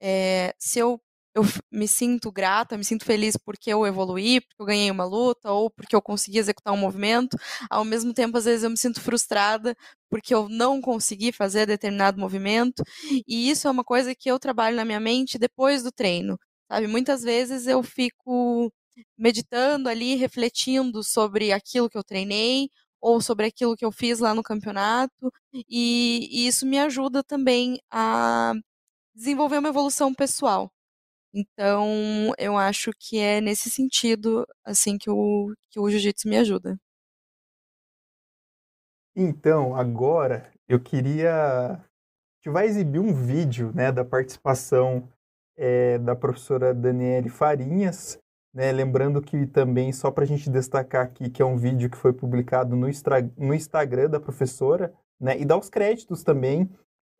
É, 0.00 0.54
se 0.58 0.78
eu 0.78 1.00
eu 1.34 1.42
me 1.70 1.88
sinto 1.88 2.30
grata, 2.32 2.76
me 2.76 2.84
sinto 2.84 3.04
feliz 3.04 3.36
porque 3.36 3.70
eu 3.72 3.86
evoluí, 3.86 4.40
porque 4.40 4.62
eu 4.62 4.66
ganhei 4.66 4.90
uma 4.90 5.04
luta 5.04 5.50
ou 5.52 5.70
porque 5.70 5.96
eu 5.96 6.02
consegui 6.02 6.38
executar 6.38 6.74
um 6.74 6.76
movimento. 6.76 7.36
Ao 7.70 7.84
mesmo 7.84 8.12
tempo, 8.14 8.36
às 8.38 8.44
vezes 8.44 8.64
eu 8.64 8.70
me 8.70 8.76
sinto 8.76 9.00
frustrada 9.00 9.74
porque 10.10 10.34
eu 10.34 10.48
não 10.48 10.80
consegui 10.80 11.32
fazer 11.32 11.66
determinado 11.66 12.20
movimento. 12.20 12.82
E 13.26 13.50
isso 13.50 13.66
é 13.68 13.70
uma 13.70 13.84
coisa 13.84 14.14
que 14.14 14.30
eu 14.30 14.38
trabalho 14.38 14.76
na 14.76 14.84
minha 14.84 15.00
mente 15.00 15.38
depois 15.38 15.82
do 15.82 15.90
treino. 15.92 16.38
sabe? 16.70 16.86
Muitas 16.86 17.22
vezes 17.22 17.66
eu 17.66 17.82
fico 17.82 18.72
meditando 19.16 19.88
ali, 19.88 20.14
refletindo 20.16 21.02
sobre 21.02 21.52
aquilo 21.52 21.88
que 21.88 21.96
eu 21.98 22.04
treinei 22.04 22.68
ou 23.00 23.20
sobre 23.20 23.46
aquilo 23.46 23.76
que 23.76 23.84
eu 23.84 23.90
fiz 23.92 24.20
lá 24.20 24.32
no 24.34 24.42
campeonato, 24.44 25.32
e, 25.68 26.28
e 26.30 26.46
isso 26.46 26.64
me 26.66 26.78
ajuda 26.78 27.22
também 27.24 27.80
a 27.90 28.52
desenvolver 29.14 29.58
uma 29.58 29.68
evolução 29.70 30.14
pessoal. 30.14 30.72
Então, 31.34 32.32
eu 32.38 32.58
acho 32.58 32.90
que 32.98 33.18
é 33.18 33.40
nesse 33.40 33.70
sentido, 33.70 34.46
assim, 34.64 34.98
que 34.98 35.10
o, 35.10 35.54
que 35.70 35.80
o 35.80 35.88
jiu-jitsu 35.88 36.28
me 36.28 36.36
ajuda. 36.36 36.78
Então, 39.16 39.74
agora 39.74 40.52
eu 40.68 40.80
queria. 40.80 41.72
A 41.72 42.44
gente 42.44 42.52
vai 42.52 42.66
exibir 42.66 42.98
um 42.98 43.14
vídeo 43.14 43.72
né, 43.74 43.92
da 43.92 44.04
participação 44.04 45.08
é, 45.56 45.98
da 45.98 46.16
professora 46.16 46.74
Daniele 46.74 47.28
Farinhas. 47.28 48.18
Né, 48.54 48.70
lembrando 48.70 49.22
que 49.22 49.46
também, 49.46 49.92
só 49.92 50.10
para 50.10 50.24
a 50.24 50.26
gente 50.26 50.50
destacar 50.50 51.06
aqui, 51.06 51.30
que 51.30 51.40
é 51.40 51.44
um 51.44 51.56
vídeo 51.56 51.88
que 51.88 51.96
foi 51.96 52.12
publicado 52.12 52.76
no, 52.76 52.86
no 53.38 53.54
Instagram 53.54 54.10
da 54.10 54.20
professora, 54.20 54.92
né, 55.18 55.38
e 55.38 55.44
dar 55.46 55.56
os 55.56 55.70
créditos 55.70 56.22
também, 56.22 56.68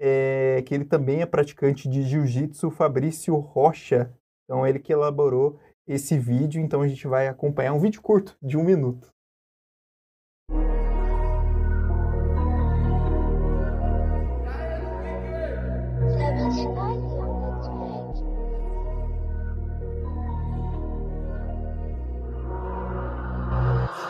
é, 0.05 0.61
que 0.67 0.75
ele 0.75 0.85
também 0.85 1.23
é 1.23 1.27
praticante 1.27 1.89
de 1.89 2.03
jiu-jitsu, 2.03 2.73
Fabrício 2.73 3.37
Rocha. 3.37 4.13
Então, 4.45 4.67
ele 4.67 4.81
que 4.81 4.93
elaborou 4.93 5.61
esse 5.87 6.19
vídeo, 6.19 6.61
então 6.61 6.83
a 6.83 6.89
gente 6.89 7.07
vai 7.07 7.29
acompanhar 7.29 7.73
um 7.73 7.79
vídeo 7.79 8.03
curto, 8.03 8.37
de 8.43 8.57
um 8.57 8.65
minuto. 8.65 9.13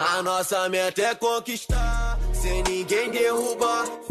A 0.01 0.23
nossa 0.23 0.69
meta 0.71 1.03
é 1.03 1.15
conquistar, 1.15 2.19
sem 2.33 2.63
ninguém 2.63 3.11
derrubar. 3.11 4.02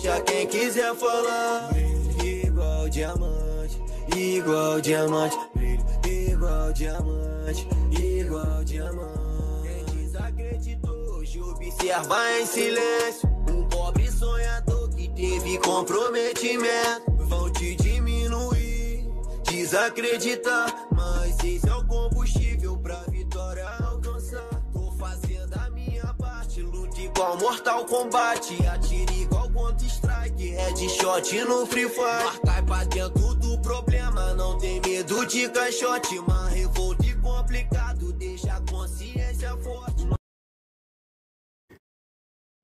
Deixa 0.00 0.20
quem 0.22 0.46
quiser 0.46 0.94
falar. 0.94 1.68
Brilho 1.72 2.46
igual 2.46 2.88
diamante, 2.88 3.82
igual 4.16 4.80
diamante. 4.80 5.36
Brilho 5.54 6.32
igual 6.32 6.72
diamante, 6.72 7.68
igual 7.90 8.64
diamante. 8.64 9.62
Quem 9.62 9.84
desacreditou, 9.96 11.18
hoje 11.18 11.40
observa 11.40 12.16
em 12.40 12.46
silêncio. 12.46 13.28
Um 13.50 13.68
pobre 13.68 14.10
sonhador 14.10 14.88
que 14.90 15.08
teve 15.10 15.58
comprometimento. 15.58 17.10
Vão 17.18 17.52
te 17.52 17.76
diminuir, 17.76 19.06
desacreditar. 19.50 20.88
Mas 20.92 21.38
esse 21.44 21.68
é 21.68 21.74
o 21.74 21.86
combustível 21.86 22.78
pra 22.78 23.02
vitória 23.08 23.68
alcançar. 23.84 24.48
Tô 24.72 24.90
fazendo 24.92 25.54
a 25.54 25.70
minha 25.70 26.14
parte, 26.14 26.62
luta 26.62 27.00
igual 27.00 27.36
Mortal 27.38 27.84
Kombat. 27.84 28.66
Atire 28.66 29.09
Strike, 30.40 30.56
headshot 30.56 31.44
no 31.44 31.66
Free 31.66 31.88
Fire. 31.88 32.24
Marcar 32.24 32.64
pra 32.64 32.84
dentro 32.84 33.34
do 33.34 33.60
problema, 33.60 34.32
não 34.34 34.58
tem 34.58 34.80
medo 34.80 35.26
de 35.26 35.48
caixote. 35.50 36.18
Uma 36.18 36.48
revolta 36.48 37.04
complicado, 37.20 38.12
deixa 38.14 38.56
a 38.56 38.60
consciência 38.60 39.56
forte. 39.58 40.08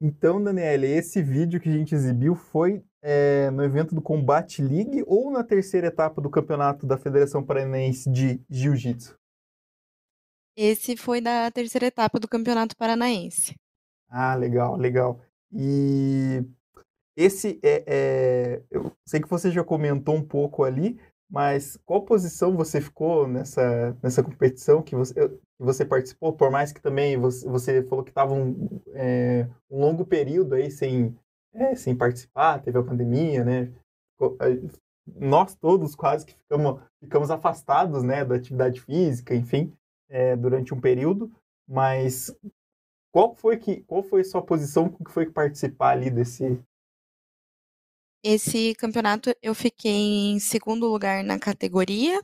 Então, 0.01 0.43
Daniela, 0.43 0.87
esse 0.87 1.23
vídeo 1.23 1.61
que 1.61 1.69
a 1.69 1.73
gente 1.73 1.95
exibiu 1.95 2.35
foi 2.35 2.83
é, 3.03 3.51
no 3.51 3.63
evento 3.63 3.95
do 3.95 4.03
Combate 4.03 4.63
League 4.63 5.03
ou 5.07 5.31
na 5.31 5.43
terceira 5.45 5.89
etapa 5.89 6.21
do 6.21 6.31
campeonato 6.31 6.87
da 6.87 6.99
Federação 6.99 7.45
Paranaense 7.45 8.11
de 8.11 8.41
Jiu-Jitsu? 8.49 9.17
Esse 10.57 10.97
foi 10.97 11.21
da 11.21 11.51
terceira 11.51 11.87
etapa 11.87 12.19
do 12.19 12.29
Campeonato 12.29 12.75
Paranaense. 12.77 13.55
Ah, 14.09 14.35
legal, 14.35 14.77
legal. 14.77 15.21
E 15.53 16.43
esse 17.17 17.59
é, 17.63 17.85
é, 17.87 18.63
Eu 18.71 18.93
sei 19.07 19.21
que 19.21 19.29
você 19.29 19.51
já 19.51 19.65
comentou 19.65 20.15
um 20.15 20.23
pouco 20.23 20.65
ali, 20.65 21.01
mas 21.31 21.79
qual 21.85 22.03
posição 22.03 22.57
você 22.57 22.81
ficou 22.81 23.27
nessa, 23.27 23.97
nessa 24.03 24.23
competição 24.23 24.83
que 24.83 24.95
você, 24.95 25.15
que 25.15 25.39
você 25.59 25.85
participou? 25.85 26.33
Por 26.33 26.51
mais 26.51 26.73
que 26.73 26.81
também 26.81 27.17
você, 27.17 27.49
você 27.49 27.83
falou 27.83 28.05
que 28.05 28.11
estava 28.11 28.35
um, 28.35 28.81
é, 28.93 29.49
um 29.71 29.81
longo 29.81 30.05
período 30.05 30.55
aí 30.55 30.71
sem, 30.71 31.17
é, 31.55 31.75
sem 31.75 31.97
participar, 31.97 32.63
teve 32.63 32.79
a 32.79 32.83
pandemia, 32.83 33.45
né? 33.45 33.73
Nós 35.07 35.55
todos 35.55 35.95
quase 35.95 36.27
que 36.27 36.35
ficamos, 36.35 36.81
ficamos 37.03 37.31
afastados 37.31 38.03
né, 38.03 38.25
da 38.25 38.35
atividade 38.37 38.81
física, 38.81 39.35
enfim, 39.35 39.73
é, 40.09 40.37
durante 40.37 40.75
um 40.75 40.81
período, 40.81 41.31
mas 41.69 42.35
qual 43.13 43.35
foi 43.35 43.57
que 43.57 43.83
qual 43.83 44.03
foi 44.03 44.21
a 44.21 44.25
sua 44.25 44.43
posição 44.43 44.89
que 44.89 45.11
foi 45.11 45.31
participar 45.31 45.91
ali 45.91 46.11
desse 46.11 46.61
esse 48.27 48.75
campeonato 48.75 49.33
eu 49.41 49.55
fiquei 49.55 49.93
em 50.33 50.41
segundo 50.41 50.89
lugar 50.89 51.23
na 51.23 51.39
categoria, 51.39 52.21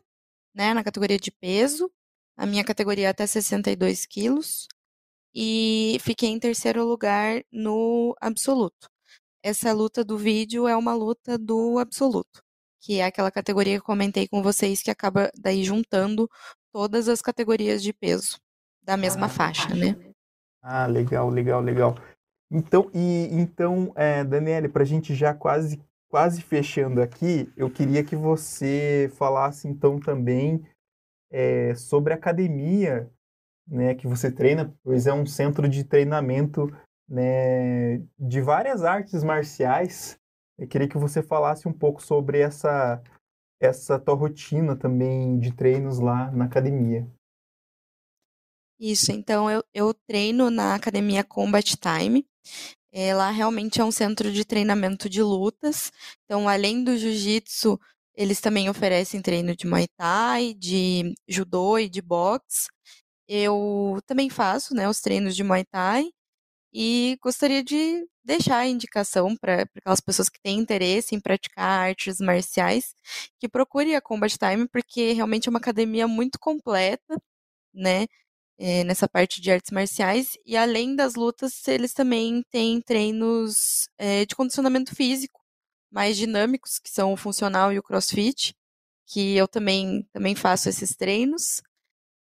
né, 0.53 0.75
na 0.75 0.83
categoria 0.83 1.17
de 1.17 1.31
peso, 1.31 1.89
a 2.37 2.45
minha 2.45 2.65
categoria 2.65 3.07
é 3.07 3.11
até 3.11 3.25
62 3.25 4.05
quilos, 4.05 4.67
e 5.33 5.99
fiquei 6.01 6.29
em 6.29 6.41
terceiro 6.41 6.85
lugar 6.85 7.45
no 7.53 8.17
absoluto. 8.21 8.91
Essa 9.45 9.73
luta 9.73 10.05
do 10.05 10.19
vídeo 10.19 10.67
é 10.67 10.77
uma 10.77 10.93
luta 10.93 11.39
do 11.39 11.79
absoluto, 11.79 12.43
que 12.81 12.99
é 12.99 13.05
aquela 13.05 13.31
categoria 13.31 13.79
que 13.79 13.87
comentei 13.87 14.27
com 14.27 14.43
vocês 14.43 14.83
que 14.83 14.91
acaba 14.91 15.31
daí 15.39 15.63
juntando 15.63 16.29
todas 16.73 17.09
as 17.09 17.23
categorias 17.23 17.81
de 17.81 17.93
peso 17.93 18.41
da 18.83 18.97
mesma 18.97 19.27
ah, 19.27 19.29
faixa, 19.29 19.73
né? 19.73 19.97
Ah, 20.61 20.87
legal, 20.87 21.31
legal, 21.31 21.61
legal. 21.61 21.95
Então, 22.51 22.91
e 22.93 23.29
então, 23.31 23.93
é, 23.95 24.25
Daniele, 24.25 24.69
para 24.69 24.83
a 24.83 24.87
gente 24.87 25.15
já 25.15 25.33
quase 25.33 25.81
quase 26.13 26.43
fechando 26.43 27.01
aqui, 27.01 27.51
eu 27.57 27.71
queria 27.71 28.05
que 28.05 28.15
você 28.15 29.11
falasse 29.17 29.67
então 29.67 29.99
também 29.99 30.63
é, 31.31 31.75
sobre 31.75 32.13
a 32.13 32.17
academia 32.17 33.11
né, 33.67 33.95
que 33.95 34.07
você 34.07 34.31
treina, 34.31 34.77
pois 34.85 35.07
é 35.07 35.15
um 35.15 35.25
centro 35.25 35.67
de 35.67 35.85
treinamento 35.85 36.71
né, 37.09 37.97
de 38.19 38.43
várias 38.43 38.85
artes 38.85 39.25
marciais. 39.25 40.21
Eu 40.59 40.69
queria 40.69 40.87
que 40.87 40.99
você 40.99 41.23
falasse 41.23 41.67
um 41.67 41.73
pouco 41.73 42.03
sobre 42.03 42.41
essa, 42.41 43.03
essa 43.59 43.99
tua 43.99 44.15
rotina 44.15 44.77
também 44.77 45.39
de 45.39 45.51
treinos 45.51 45.99
lá 45.99 46.31
na 46.31 46.45
academia. 46.45 47.11
Isso, 48.79 49.13
então 49.13 49.51
eu, 49.51 49.65
eu 49.73 49.95
treino 49.95 50.51
na 50.51 50.75
academia 50.75 51.25
Combat 51.25 51.75
Time. 51.79 52.27
Lá 53.15 53.31
realmente 53.31 53.81
é 53.81 53.85
um 53.85 53.91
centro 53.93 54.31
de 54.33 54.45
treinamento 54.45 55.09
de 55.09 55.23
lutas. 55.23 55.91
Então, 56.25 56.49
além 56.49 56.85
do 56.85 56.97
jiu-jitsu, 56.97 57.79
eles 58.15 58.41
também 58.41 58.69
oferecem 58.69 59.23
treino 59.23 59.57
de 59.57 59.67
muay 59.67 59.87
thai, 59.97 60.55
de 60.55 61.15
judô 61.29 61.79
e 61.79 61.89
de 61.89 62.03
boxe. 62.03 62.69
Eu 63.29 64.01
também 64.07 64.31
faço 64.31 64.75
né, 64.75 64.89
os 64.89 65.01
treinos 65.01 65.37
de 65.37 65.45
muay 65.45 65.65
thai 65.67 66.07
e 66.73 67.19
gostaria 67.23 67.63
de 67.65 68.07
deixar 68.25 68.59
a 68.59 68.67
indicação 68.69 69.37
para 69.37 69.63
aquelas 69.77 70.01
pessoas 70.01 70.29
que 70.29 70.41
têm 70.43 70.59
interesse 70.59 71.15
em 71.15 71.21
praticar 71.21 71.89
artes 71.89 72.19
marciais 72.21 72.95
que 73.41 73.49
procure 73.49 73.95
a 73.95 74.01
Combat 74.03 74.37
Time, 74.39 74.69
porque 74.69 75.13
realmente 75.13 75.49
é 75.49 75.51
uma 75.51 75.59
academia 75.59 76.09
muito 76.09 76.39
completa, 76.41 77.19
né? 77.75 78.07
É, 78.65 78.85
nessa 78.85 79.09
parte 79.09 79.41
de 79.41 79.51
artes 79.51 79.73
marciais. 79.73 80.39
E 80.47 80.57
além 80.57 80.95
das 80.95 81.17
lutas, 81.17 81.67
eles 81.67 81.93
também 81.93 82.45
têm 82.49 82.81
treinos 82.81 83.89
é, 83.99 84.25
de 84.25 84.37
condicionamento 84.37 84.95
físico 84.95 85.41
mais 85.91 86.17
dinâmicos, 86.17 86.79
que 86.79 86.89
são 86.89 87.13
o 87.13 87.17
funcional 87.17 87.73
e 87.73 87.79
o 87.79 87.83
crossfit, 87.83 88.55
que 89.07 89.37
eu 89.37 89.49
também, 89.49 90.07
também 90.13 90.37
faço 90.37 90.69
esses 90.69 90.95
treinos. 90.95 91.61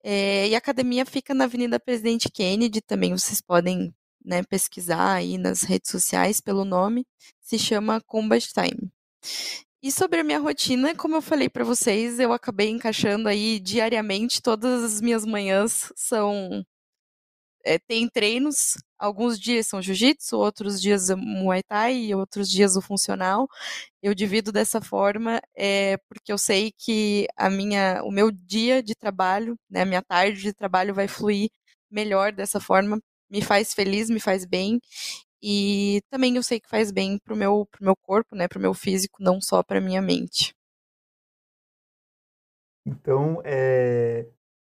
É, 0.05 0.49
e 0.49 0.55
a 0.55 0.59
academia 0.59 1.07
fica 1.07 1.33
na 1.35 1.45
Avenida 1.45 1.81
Presidente 1.81 2.31
Kennedy, 2.31 2.83
também 2.83 3.13
vocês 3.13 3.41
podem 3.41 3.93
né, 4.23 4.43
pesquisar 4.45 5.15
aí 5.15 5.39
nas 5.39 5.63
redes 5.63 5.91
sociais 5.91 6.41
pelo 6.41 6.65
nome, 6.67 7.07
se 7.41 7.59
chama 7.59 8.01
Combat 8.03 8.47
Time. 8.53 8.93
E 9.83 9.93
sobre 9.93 10.21
a 10.21 10.25
minha 10.25 10.39
rotina, 10.39 10.95
como 10.95 11.17
eu 11.17 11.23
falei 11.23 11.49
para 11.49 11.65
vocês, 11.65 12.19
eu 12.19 12.33
acabei 12.33 12.71
encaixando 12.71 13.29
aí 13.29 13.61
diariamente, 13.61 14.41
todas 14.43 14.83
as 14.83 15.01
minhas 15.01 15.25
manhãs 15.25 15.93
são. 15.95 16.65
É, 17.65 17.79
tem 17.81 18.09
treinos, 18.09 18.75
alguns 18.97 19.41
dias 19.41 19.67
são 19.67 19.83
jiu-jitsu, 19.83 20.37
outros 20.39 20.81
dias 20.81 21.09
muay 21.11 21.63
thai 21.65 21.97
e 21.97 22.15
outros 22.15 22.49
dias 22.49 22.77
o 22.77 22.81
funcional. 22.83 23.49
Eu 24.03 24.15
divido 24.15 24.53
dessa 24.53 24.81
forma 24.81 25.41
é, 25.57 25.97
porque 26.09 26.33
eu 26.33 26.39
sei 26.39 26.73
que 26.79 27.27
a 27.37 27.51
minha, 27.51 28.03
o 28.05 28.11
meu 28.13 28.31
dia 28.31 28.83
de 28.83 28.95
trabalho, 28.95 29.57
né, 29.71 29.83
a 29.83 29.87
minha 29.87 30.03
tarde 30.03 30.41
de 30.43 30.53
trabalho 30.55 30.95
vai 30.95 31.09
fluir 31.09 31.51
melhor 31.91 32.33
dessa 32.33 32.61
forma, 32.61 33.01
me 33.31 33.43
faz 33.43 33.75
feliz, 33.75 34.09
me 34.11 34.21
faz 34.21 34.45
bem 34.45 34.81
e 35.49 36.03
também 36.11 36.35
eu 36.35 36.43
sei 36.43 36.59
que 36.59 36.69
faz 36.69 36.91
bem 36.91 37.21
pro 37.21 37.37
meu, 37.37 37.69
pro 37.71 37.85
meu 37.85 37.95
corpo, 37.95 38.35
né, 38.35 38.49
pro 38.49 38.59
meu 38.59 38.75
físico, 38.75 39.23
não 39.23 39.41
só 39.41 39.63
pra 39.63 39.81
minha 39.81 40.03
mente. 40.03 40.53
Então, 42.85 43.41
é, 43.45 44.27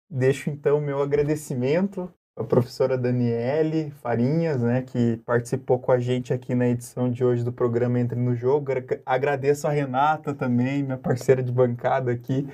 deixo 0.07 0.51
então 0.51 0.79
meu 0.79 1.01
agradecimento 1.01 2.13
à 2.35 2.43
professora 2.43 2.99
Daniele 2.99 3.89
Farinhas, 3.89 4.61
né, 4.61 4.83
que 4.83 5.17
participou 5.25 5.79
com 5.79 5.91
a 5.91 5.99
gente 5.99 6.31
aqui 6.31 6.53
na 6.53 6.67
edição 6.67 7.09
de 7.09 7.25
hoje 7.25 7.43
do 7.43 7.51
programa 7.51 7.99
Entre 7.99 8.19
no 8.19 8.35
Jogo. 8.35 8.71
Agradeço 9.03 9.67
a 9.67 9.71
Renata 9.71 10.35
também, 10.35 10.83
minha 10.83 10.99
parceira 10.99 11.41
de 11.41 11.51
bancada 11.51 12.11
aqui, 12.11 12.47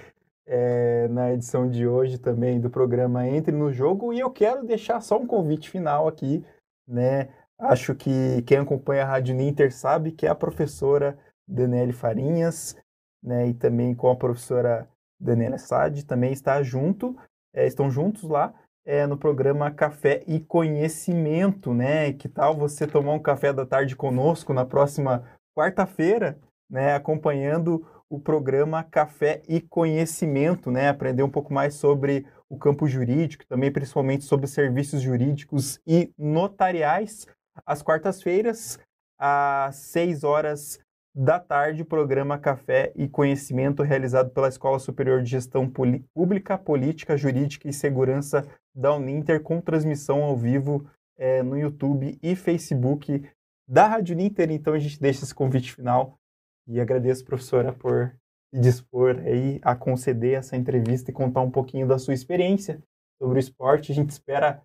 é, 0.46 1.10
na 1.10 1.34
edição 1.34 1.70
de 1.70 1.86
hoje 1.86 2.18
também 2.18 2.62
do 2.62 2.70
programa 2.70 3.28
Entre 3.28 3.52
no 3.54 3.74
Jogo. 3.74 4.14
E 4.14 4.22
eu 4.22 4.32
quero 4.32 4.66
deixar 4.66 5.02
só 5.02 5.20
um 5.20 5.28
convite 5.28 5.70
final 5.70 6.08
aqui, 6.08 6.42
né? 6.88 7.28
Acho 7.58 7.96
que 7.96 8.42
quem 8.44 8.58
acompanha 8.58 9.04
a 9.04 9.08
Rádio 9.08 9.36
Ninter 9.36 9.74
sabe 9.74 10.12
que 10.12 10.26
é 10.26 10.30
a 10.30 10.36
professora 10.36 11.18
Daniele 11.48 11.94
Farinhas, 11.94 12.76
né? 13.24 13.48
E 13.48 13.54
também 13.54 13.96
com 13.96 14.10
a 14.10 14.16
professora 14.16 14.90
Daniela 15.20 15.58
Sade 15.58 16.06
também 16.06 16.34
está 16.34 16.62
junto, 16.62 17.16
é, 17.54 17.66
estão 17.66 17.90
juntos 17.90 18.24
lá 18.24 18.54
é, 18.86 19.08
no 19.08 19.18
programa 19.18 19.72
Café 19.72 20.24
e 20.28 20.40
Conhecimento, 20.40 21.74
né? 21.74 22.14
Que 22.14 22.28
tal 22.28 22.56
você 22.56 22.86
tomar 22.86 23.14
um 23.14 23.22
café 23.22 23.54
da 23.54 23.66
tarde 23.66 23.96
conosco 23.96 24.54
na 24.54 24.66
próxima 24.66 25.24
quarta-feira, 25.58 26.38
né? 26.70 26.94
Acompanhando 26.94 27.86
o 28.10 28.20
programa 28.20 28.84
Café 28.84 29.42
e 29.48 29.60
Conhecimento, 29.60 30.70
né? 30.70 30.90
Aprender 30.90 31.24
um 31.24 31.30
pouco 31.30 31.54
mais 31.54 31.74
sobre 31.76 32.28
o 32.50 32.58
campo 32.58 32.88
jurídico, 32.88 33.46
também 33.48 33.72
principalmente 33.72 34.24
sobre 34.24 34.46
serviços 34.46 35.02
jurídicos 35.02 35.80
e 35.88 36.14
notariais. 36.18 37.26
Às 37.66 37.82
quartas-feiras, 37.82 38.80
às 39.20 39.76
6 39.76 40.24
horas 40.24 40.80
da 41.16 41.40
tarde, 41.40 41.84
o 41.84 41.86
programa 41.86 42.38
Café 42.38 42.92
e 42.96 43.08
Conhecimento, 43.08 43.84
realizado 43.84 44.32
pela 44.32 44.50
Escola 44.50 44.80
Superior 44.80 45.22
de 45.22 45.30
Gestão 45.30 45.70
Pública, 45.70 46.58
Política, 46.58 47.16
Jurídica 47.16 47.70
e 47.70 47.74
Segurança 47.74 48.46
da 48.76 48.94
Uninter, 48.94 49.42
com 49.42 49.62
transmissão 49.62 50.24
ao 50.24 50.36
vivo 50.36 50.86
é, 51.18 51.42
no 51.42 51.58
YouTube 51.58 52.20
e 52.22 52.36
Facebook 52.36 53.24
da 53.66 53.88
Rádio 53.88 54.14
Uninter. 54.14 54.52
Então, 54.52 54.74
a 54.74 54.80
gente 54.80 55.00
deixa 55.00 55.24
esse 55.24 55.34
convite 55.34 55.74
final 55.74 56.20
e 56.68 56.82
agradeço, 56.82 57.24
professora, 57.24 57.72
por 57.72 58.14
se 58.54 58.60
dispor 58.60 59.20
aí 59.20 59.60
a 59.62 59.76
conceder 59.76 60.38
essa 60.38 60.58
entrevista 60.58 61.12
e 61.12 61.14
contar 61.14 61.42
um 61.42 61.52
pouquinho 61.52 61.88
da 61.88 61.98
sua 61.98 62.14
experiência 62.14 62.82
sobre 63.18 63.38
o 63.38 63.40
esporte. 63.40 63.92
A 63.92 63.96
gente 63.96 64.10
espera 64.10 64.62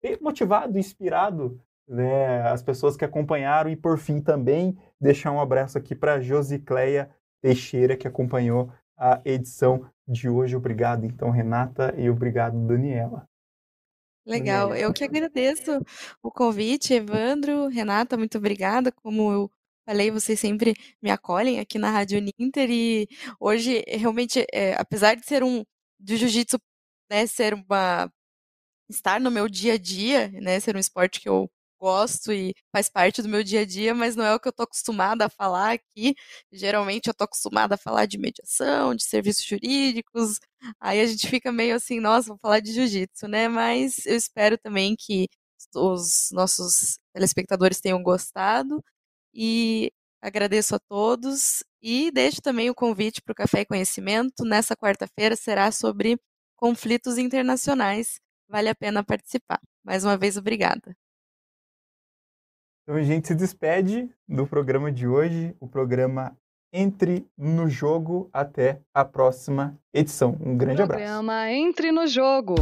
ter 0.00 0.20
motivado, 0.20 0.78
inspirado 0.78 1.60
né, 1.88 2.42
as 2.42 2.62
pessoas 2.62 2.96
que 2.96 3.04
acompanharam 3.04 3.70
e, 3.70 3.76
por 3.76 3.98
fim, 3.98 4.20
também 4.20 4.76
deixar 5.00 5.32
um 5.32 5.40
abraço 5.40 5.76
aqui 5.76 5.94
para 5.94 6.20
Josicleia 6.20 7.10
Teixeira, 7.40 7.96
que 7.96 8.06
acompanhou 8.06 8.72
a 8.96 9.20
edição 9.24 9.84
de 10.06 10.28
hoje. 10.28 10.56
Obrigado, 10.56 11.04
então, 11.04 11.30
Renata, 11.30 11.94
e 11.98 12.08
obrigado, 12.08 12.56
Daniela. 12.66 13.28
Legal, 14.24 14.68
Daniela. 14.68 14.88
eu 14.88 14.92
que 14.92 15.04
agradeço 15.04 15.84
o 16.22 16.30
convite, 16.30 16.94
Evandro, 16.94 17.66
Renata, 17.68 18.16
muito 18.16 18.38
obrigada. 18.38 18.92
Como 18.92 19.32
eu 19.32 19.50
falei, 19.84 20.10
vocês 20.10 20.38
sempre 20.38 20.74
me 21.02 21.10
acolhem 21.10 21.58
aqui 21.58 21.78
na 21.78 21.90
Rádio 21.90 22.20
Ninter 22.20 22.70
e 22.70 23.08
hoje, 23.40 23.84
realmente, 23.88 24.46
é, 24.52 24.74
apesar 24.74 25.16
de 25.16 25.26
ser 25.26 25.42
um, 25.42 25.64
de 25.98 26.16
jiu-jitsu, 26.16 26.58
né, 27.10 27.26
ser 27.26 27.54
uma, 27.54 28.10
estar 28.88 29.20
no 29.20 29.30
meu 29.30 29.48
dia 29.48 29.74
a 29.74 29.78
dia, 29.78 30.28
né, 30.40 30.60
ser 30.60 30.76
um 30.76 30.80
esporte 30.80 31.20
que 31.20 31.28
eu 31.28 31.50
gosto 31.82 32.32
e 32.32 32.54
faz 32.72 32.88
parte 32.88 33.20
do 33.22 33.28
meu 33.28 33.42
dia 33.42 33.60
a 33.62 33.66
dia, 33.66 33.94
mas 33.94 34.14
não 34.16 34.24
é 34.24 34.34
o 34.34 34.40
que 34.40 34.48
eu 34.48 34.52
tô 34.52 34.62
acostumada 34.62 35.26
a 35.26 35.28
falar 35.28 35.72
aqui. 35.72 36.14
Geralmente 36.52 37.08
eu 37.08 37.14
tô 37.14 37.24
acostumada 37.24 37.74
a 37.74 37.78
falar 37.78 38.06
de 38.06 38.18
mediação, 38.18 38.94
de 38.94 39.04
serviços 39.04 39.44
jurídicos. 39.44 40.38
Aí 40.80 41.00
a 41.00 41.06
gente 41.06 41.26
fica 41.28 41.50
meio 41.52 41.74
assim, 41.76 42.00
nossa, 42.00 42.28
vou 42.28 42.38
falar 42.38 42.60
de 42.60 42.72
jiu-jitsu, 42.72 43.26
né? 43.28 43.48
Mas 43.48 44.06
eu 44.06 44.16
espero 44.16 44.56
também 44.58 44.94
que 44.98 45.28
os 45.74 46.28
nossos 46.32 46.98
telespectadores 47.14 47.80
tenham 47.80 48.02
gostado 48.02 48.82
e 49.34 49.92
agradeço 50.22 50.74
a 50.76 50.80
todos 50.88 51.62
e 51.82 52.10
deixo 52.12 52.40
também 52.42 52.70
o 52.70 52.74
convite 52.74 53.20
para 53.22 53.32
o 53.32 53.34
Café 53.36 53.60
e 53.62 53.66
Conhecimento. 53.66 54.44
Nessa 54.44 54.76
quarta-feira 54.76 55.36
será 55.36 55.72
sobre 55.72 56.18
conflitos 56.56 57.18
internacionais. 57.18 58.20
Vale 58.48 58.68
a 58.68 58.74
pena 58.74 59.04
participar. 59.04 59.60
Mais 59.84 60.04
uma 60.04 60.16
vez, 60.16 60.36
obrigada. 60.36 60.94
Então 62.82 62.96
a 62.96 63.02
gente 63.02 63.28
se 63.28 63.34
despede 63.34 64.10
do 64.28 64.46
programa 64.46 64.90
de 64.90 65.06
hoje, 65.06 65.54
o 65.60 65.68
programa 65.68 66.36
Entre 66.72 67.26
no 67.38 67.68
Jogo. 67.68 68.28
Até 68.32 68.80
a 68.92 69.04
próxima 69.04 69.78
edição. 69.94 70.36
Um 70.40 70.56
grande 70.56 70.78
programa 70.78 70.82
abraço. 70.82 71.14
Programa 71.18 71.52
Entre 71.52 71.92
no 71.92 72.06
Jogo. 72.06 72.54